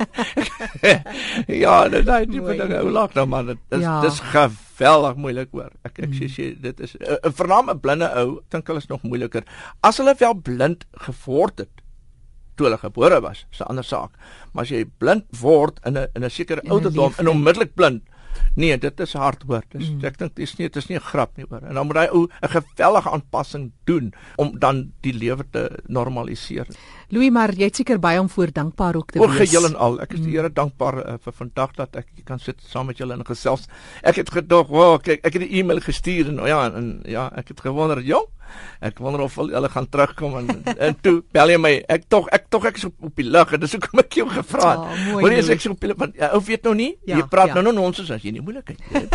Ja, 1.64 1.88
dit 1.88 2.06
daai 2.06 2.26
tipe 2.26 2.56
ding. 2.56 2.72
Hoe 2.78 2.90
laat 2.90 3.14
nou 3.14 3.26
man, 3.26 3.46
dit 3.46 3.58
is 3.70 3.82
ja. 3.82 4.00
dis 4.00 4.20
geweldig 4.20 5.16
moeilik 5.16 5.50
hoor. 5.52 5.72
Ek 5.82 5.98
ek 5.98 6.14
sê 6.14 6.28
mm. 6.28 6.60
dit 6.62 6.80
is 6.80 6.96
'n 6.96 7.32
vernaam 7.32 7.70
'n 7.70 7.80
blinde 7.80 8.10
ou, 8.14 8.40
dink 8.50 8.66
hulle 8.66 8.78
is 8.78 8.90
nog 8.90 9.02
moeiliker. 9.02 9.42
As 9.82 9.98
hulle 9.98 10.14
wel 10.18 10.34
blind 10.34 10.86
geword 11.06 11.58
het 11.58 11.82
toe 12.54 12.68
hulle 12.68 12.78
gebore 12.78 13.20
was, 13.20 13.46
is 13.50 13.60
'n 13.60 13.70
ander 13.74 13.84
saak. 13.84 14.10
Maar 14.52 14.62
as 14.62 14.70
jy 14.70 14.84
blind 14.98 15.26
word 15.40 15.80
in 15.84 15.98
'n 15.98 16.06
in 16.14 16.24
'n 16.24 16.30
sekere 16.30 16.62
ouderdom 16.70 17.12
en 17.18 17.28
onmiddellik 17.28 17.74
blind, 17.74 18.02
Nee, 18.56 18.78
dit 18.78 19.00
is 19.00 19.12
hard 19.12 19.42
hoor. 19.48 19.62
Dis 19.72 19.90
mm. 19.90 20.04
ek 20.04 20.18
dink 20.18 20.34
dis 20.38 20.56
nie 20.58 20.68
dit 20.68 20.76
is 20.76 20.88
nie 20.88 20.98
'n 20.98 21.02
grap 21.02 21.36
nie 21.36 21.46
hoor. 21.48 21.62
En 21.62 21.74
dan 21.74 21.86
moet 21.86 21.96
hy 21.96 22.06
ou 22.12 22.26
'n 22.26 22.48
gewellige 22.48 23.10
aanpassing 23.10 23.72
doen 23.84 24.12
om 24.36 24.58
dan 24.58 24.92
die 25.00 25.12
lewe 25.12 25.44
te 25.50 25.70
normaliseer. 25.86 26.66
Louis, 27.08 27.30
maar 27.30 27.52
jy 27.54 27.64
het 27.64 27.76
seker 27.76 27.98
baie 27.98 28.20
om 28.20 28.28
voor 28.28 28.52
dankbaar 28.52 28.96
ook 28.96 29.10
te 29.10 29.18
wees. 29.18 29.28
O, 29.28 29.32
geheel 29.32 29.64
en 29.64 29.76
al. 29.76 30.00
Ek 30.00 30.12
is 30.12 30.20
die 30.20 30.28
mm. 30.28 30.34
Here 30.34 30.52
dankbaar 30.52 30.96
uh, 31.06 31.14
vir 31.22 31.32
vandag 31.32 31.74
dat 31.74 31.96
ek 31.96 32.06
kan 32.24 32.38
sit 32.38 32.60
saam 32.60 32.86
met 32.86 32.98
julle 32.98 33.14
in 33.14 33.24
gesels. 33.24 33.68
Ek 34.02 34.16
het 34.16 34.30
gedog, 34.30 34.68
"Wow, 34.68 34.98
kyk, 35.00 35.24
ek 35.24 35.32
het 35.32 35.42
'n 35.42 35.54
e-mail 35.54 35.80
gestuur 35.80 36.28
en 36.28 36.46
ja, 36.46 36.72
en 36.72 37.02
ja, 37.04 37.30
ek 37.36 37.48
het 37.48 37.60
gewonder, 37.60 38.02
"Jong, 38.02 38.26
Ek 38.84 38.98
wonder 39.02 39.24
of 39.24 39.36
hulle 39.40 39.68
gaan 39.72 39.88
terugkom 39.88 40.36
en 40.40 40.62
en 40.88 40.96
toe 41.00 41.14
bel 41.32 41.54
jy 41.54 41.58
my. 41.60 41.72
Ek 41.88 42.08
tog 42.08 42.28
ek 42.34 42.48
tog 42.52 42.66
ek 42.68 42.80
is 42.80 42.86
op, 42.88 42.96
op 43.10 43.14
die 43.16 43.26
lug 43.28 43.54
en 43.54 43.62
dis 43.62 43.76
hoekom 43.76 44.02
ek 44.04 44.18
jou 44.20 44.26
gevra 44.30 44.70
het. 44.70 44.82
Oh, 44.84 45.20
Hoor 45.22 45.36
jy 45.36 45.44
ek 45.54 45.64
so 45.64 45.74
op 45.74 45.80
die 45.80 45.96
want 46.04 46.18
ja, 46.20 46.30
ou 46.36 46.42
weet 46.44 46.68
nou 46.68 46.74
nie. 46.78 46.90
Ja, 47.08 47.18
jy 47.20 47.28
praat 47.30 47.54
ja. 47.54 47.62
nou 47.62 47.72
nou 47.72 47.86
ons 47.88 48.02
as 48.04 48.22
jy 48.24 48.34
nie 48.34 48.44
moeilikheid 48.44 48.80
het. 48.92 49.08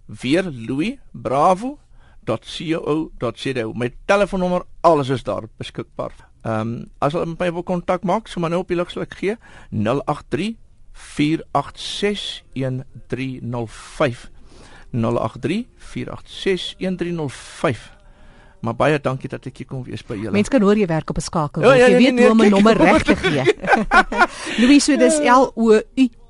weer 0.05 0.43
Louis 0.43 0.99
Bravo 1.11 1.79
.co.za. 2.25 3.67
My 3.73 3.93
telefoonnommer 4.05 4.65
alles 4.81 5.09
is 5.09 5.23
daar 5.23 5.43
beskikbaar. 5.57 6.29
Ehm 6.41 6.59
um, 6.59 6.85
as 6.99 7.13
hulle 7.13 7.35
my 7.37 7.51
wil 7.53 7.63
kontak 7.63 8.03
maak, 8.03 8.27
so 8.27 8.39
maar 8.39 8.49
nou 8.49 8.61
op 8.61 8.67
die 8.67 8.77
lug 8.77 8.91
sal 8.91 9.03
ek 9.03 9.15
gee 9.19 9.35
083 9.69 10.55
486 10.91 12.43
1305 12.53 14.29
083 14.91 15.65
486 15.77 16.75
1305 16.77 18.00
Maar 18.61 18.75
baie 18.77 18.99
dankie 19.01 19.29
dat 19.29 19.45
ek 19.49 19.57
hier 19.57 19.67
kon 19.67 19.83
wees 19.83 20.03
by 20.05 20.15
julle. 20.19 20.31
Mense 20.35 20.49
kan 20.53 20.61
hoor 20.61 20.77
jy 20.77 20.85
werk 20.89 21.09
op 21.09 21.17
'n 21.17 21.21
skakel. 21.25 21.61
Ja, 21.65 21.73
ja, 21.73 21.87
jy 21.87 21.97
weet 21.97 22.01
nee, 22.01 22.11
nee, 22.11 22.23
hoe 22.29 22.31
om 22.31 22.41
'n 22.41 22.49
nommer 22.49 22.77
reg 22.77 23.03
te 23.03 23.15
gee. 23.15 23.43
Louis, 24.61 24.83
so 24.83 24.95
dis 24.97 25.17
L 25.19 25.51
O 25.55 25.71
U 25.73 25.81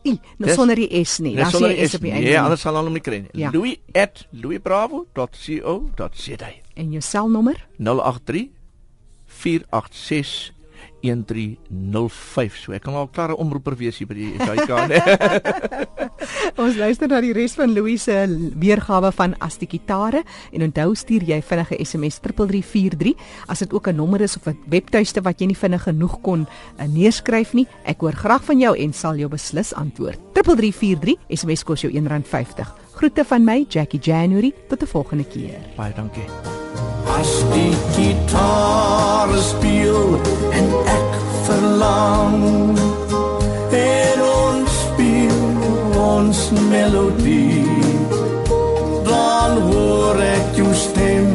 I, 0.04 0.20
nou 0.38 0.54
sonder 0.54 0.76
die 0.76 1.04
S 1.06 1.20
nie. 1.22 1.36
Dan 1.38 1.52
sien 1.52 1.62
jy 1.70 1.86
S 1.86 1.94
op 2.00 2.02
die 2.02 2.12
einde. 2.12 2.30
Ja, 2.30 2.44
anders 2.44 2.62
sal 2.66 2.74
hulle 2.74 2.86
hom 2.90 2.94
nie 2.98 3.02
kry 3.06 3.20
nie. 3.22 3.30
Ja. 3.38 3.50
louis@louisbravo.co.za. 3.54 6.50
En 6.74 6.92
jou 6.92 7.02
selnommer? 7.02 7.68
083 7.78 8.50
486 9.26 10.54
1305. 11.02 12.58
So 12.58 12.72
ek 12.74 12.82
kan 12.86 12.94
al 12.98 13.08
klare 13.14 13.36
omroeper 13.38 13.76
wees 13.78 13.98
hier 14.02 14.08
by 14.10 14.14
die 14.18 14.34
SAK. 14.42 14.70
Ons 16.62 16.78
luister 16.80 17.10
na 17.10 17.22
die 17.24 17.34
res 17.36 17.54
van 17.58 17.74
Louis 17.74 18.02
se 18.04 18.16
weergawe 18.60 19.12
van 19.16 19.36
As 19.42 19.58
die 19.62 19.70
gitare 19.70 20.24
en 20.52 20.66
onthou 20.66 20.94
stuur 20.98 21.24
jy 21.28 21.40
vinnige 21.46 21.78
SMS 21.82 22.20
3343 22.24 23.16
as 23.48 23.64
dit 23.64 23.74
ook 23.74 23.88
'n 23.88 23.96
nommer 23.96 24.22
is 24.22 24.36
of 24.36 24.48
'n 24.48 24.58
webtuiste 24.68 25.22
wat 25.22 25.40
jy 25.40 25.48
nie 25.48 25.58
vinnig 25.58 25.84
genoeg 25.84 26.22
kon 26.22 26.48
uh, 26.80 26.86
neerskryf 26.86 27.54
nie. 27.54 27.68
Ek 27.86 28.02
hoor 28.02 28.14
graag 28.14 28.44
van 28.44 28.60
jou 28.60 28.78
en 28.78 28.94
sal 28.94 29.16
jou 29.16 29.30
beslis 29.30 29.74
antwoord. 29.74 30.20
3343 30.34 31.18
SMS 31.30 31.64
kos 31.64 31.82
jou 31.82 31.92
R1.50. 31.92 32.68
Groete 32.94 33.24
van 33.24 33.44
my 33.44 33.66
Jackie 33.70 34.00
January 34.00 34.54
tot 34.68 34.82
'n 34.82 34.88
volgende 34.88 35.24
keer. 35.24 35.60
Baie 35.76 35.94
dankie. 35.94 36.28
As 37.06 37.44
die 37.54 37.74
gitaar 37.96 39.38
speel 39.38 40.20
en 40.52 40.68
ek 40.86 41.12
verlang 41.46 42.78
en 42.78 43.02
speel 43.72 44.51
ons 46.02 46.52
melodie. 46.72 47.66
Dan 49.06 49.52
hoor 49.70 50.22
ek 50.22 50.58
jou 50.60 50.72
stem 50.74 51.30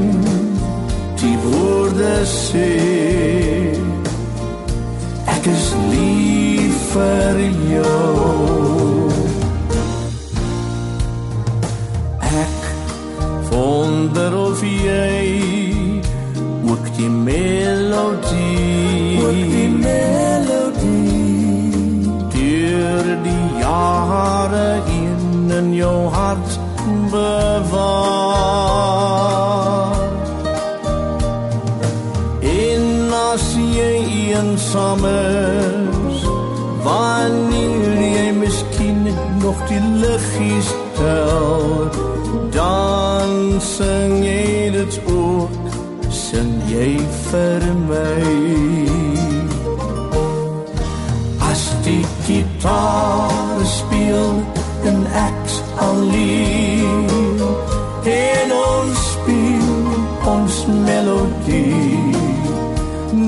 die 1.21 1.37
woorde 1.45 2.17
sê 2.31 2.73
ek 5.37 5.49
is 5.53 5.67
lief 5.93 6.81
vir 6.95 7.41
jou. 7.75 9.11
Ek 12.43 12.59
wonder 13.53 14.41
of 14.47 14.65
jy 14.67 15.23
ook 16.67 16.91
die 16.99 17.13
melodie 17.13 18.46
eensaam 34.77 35.05
is 36.09 36.25
wanneer 36.85 38.01
jy 38.17 38.33
miskien 38.33 39.07
nog 39.41 39.57
die 39.69 39.81
liggies 40.03 40.69
tel 40.99 41.89
dan 42.53 43.61
sing 43.61 44.25
jy 44.25 44.71
dit 44.75 45.01
ook 45.09 45.51
sing 46.11 46.53
jy 46.69 46.99
vir 47.31 47.65
my. 47.89 48.27
As 51.51 51.65
die 51.85 52.05
gitaar 52.27 53.65
speel 53.65 54.43
en 54.91 55.03
ek 55.25 55.57
alleen 55.89 57.41
en 58.17 58.57
ons 58.61 59.09
speel 59.13 59.73
ons 60.37 60.65
melodie 60.85 62.17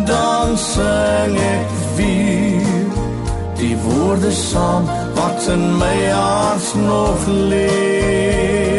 dan 0.06 0.58
sing 0.58 1.36
ek 1.36 1.70
weer. 1.96 2.86
Die 3.58 3.76
woorde 3.76 4.30
saam 4.30 4.84
wat 5.14 5.48
in 5.48 5.76
my 5.78 5.98
hart 6.10 6.74
nog 6.86 7.26
lê 7.26 8.77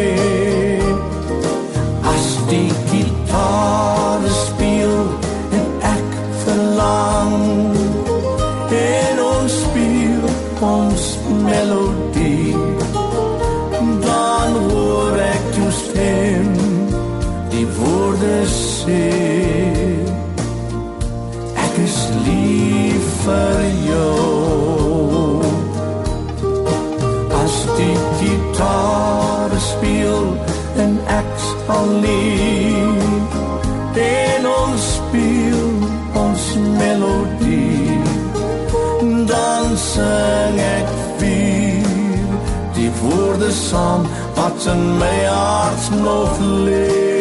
saam 43.70 44.02
wat 44.34 44.66
in 44.72 44.82
my 44.98 45.18
hart 45.24 45.84
nog 46.02 46.38
lê 46.66 47.20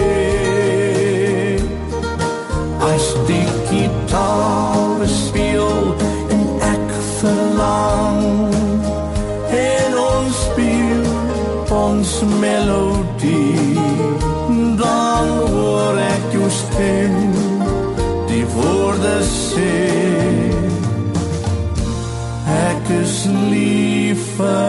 as 2.92 3.06
die 3.28 3.50
gitaar 3.70 5.04
speel 5.06 5.76
en 6.36 6.42
ek 6.74 6.88
verlang 7.20 8.24
en 9.60 10.00
ons 10.06 10.40
speel 10.48 11.06
ons 11.82 12.16
melodie 12.42 13.78
dan 14.82 15.30
hoor 15.54 16.02
ek 16.08 16.34
jou 16.38 16.50
stem 16.62 17.22
die 18.32 18.46
woorde 18.56 19.16
sê 19.30 19.78
ek 22.58 22.94
is 23.04 23.22
lief 23.54 24.26
vir 24.40 24.69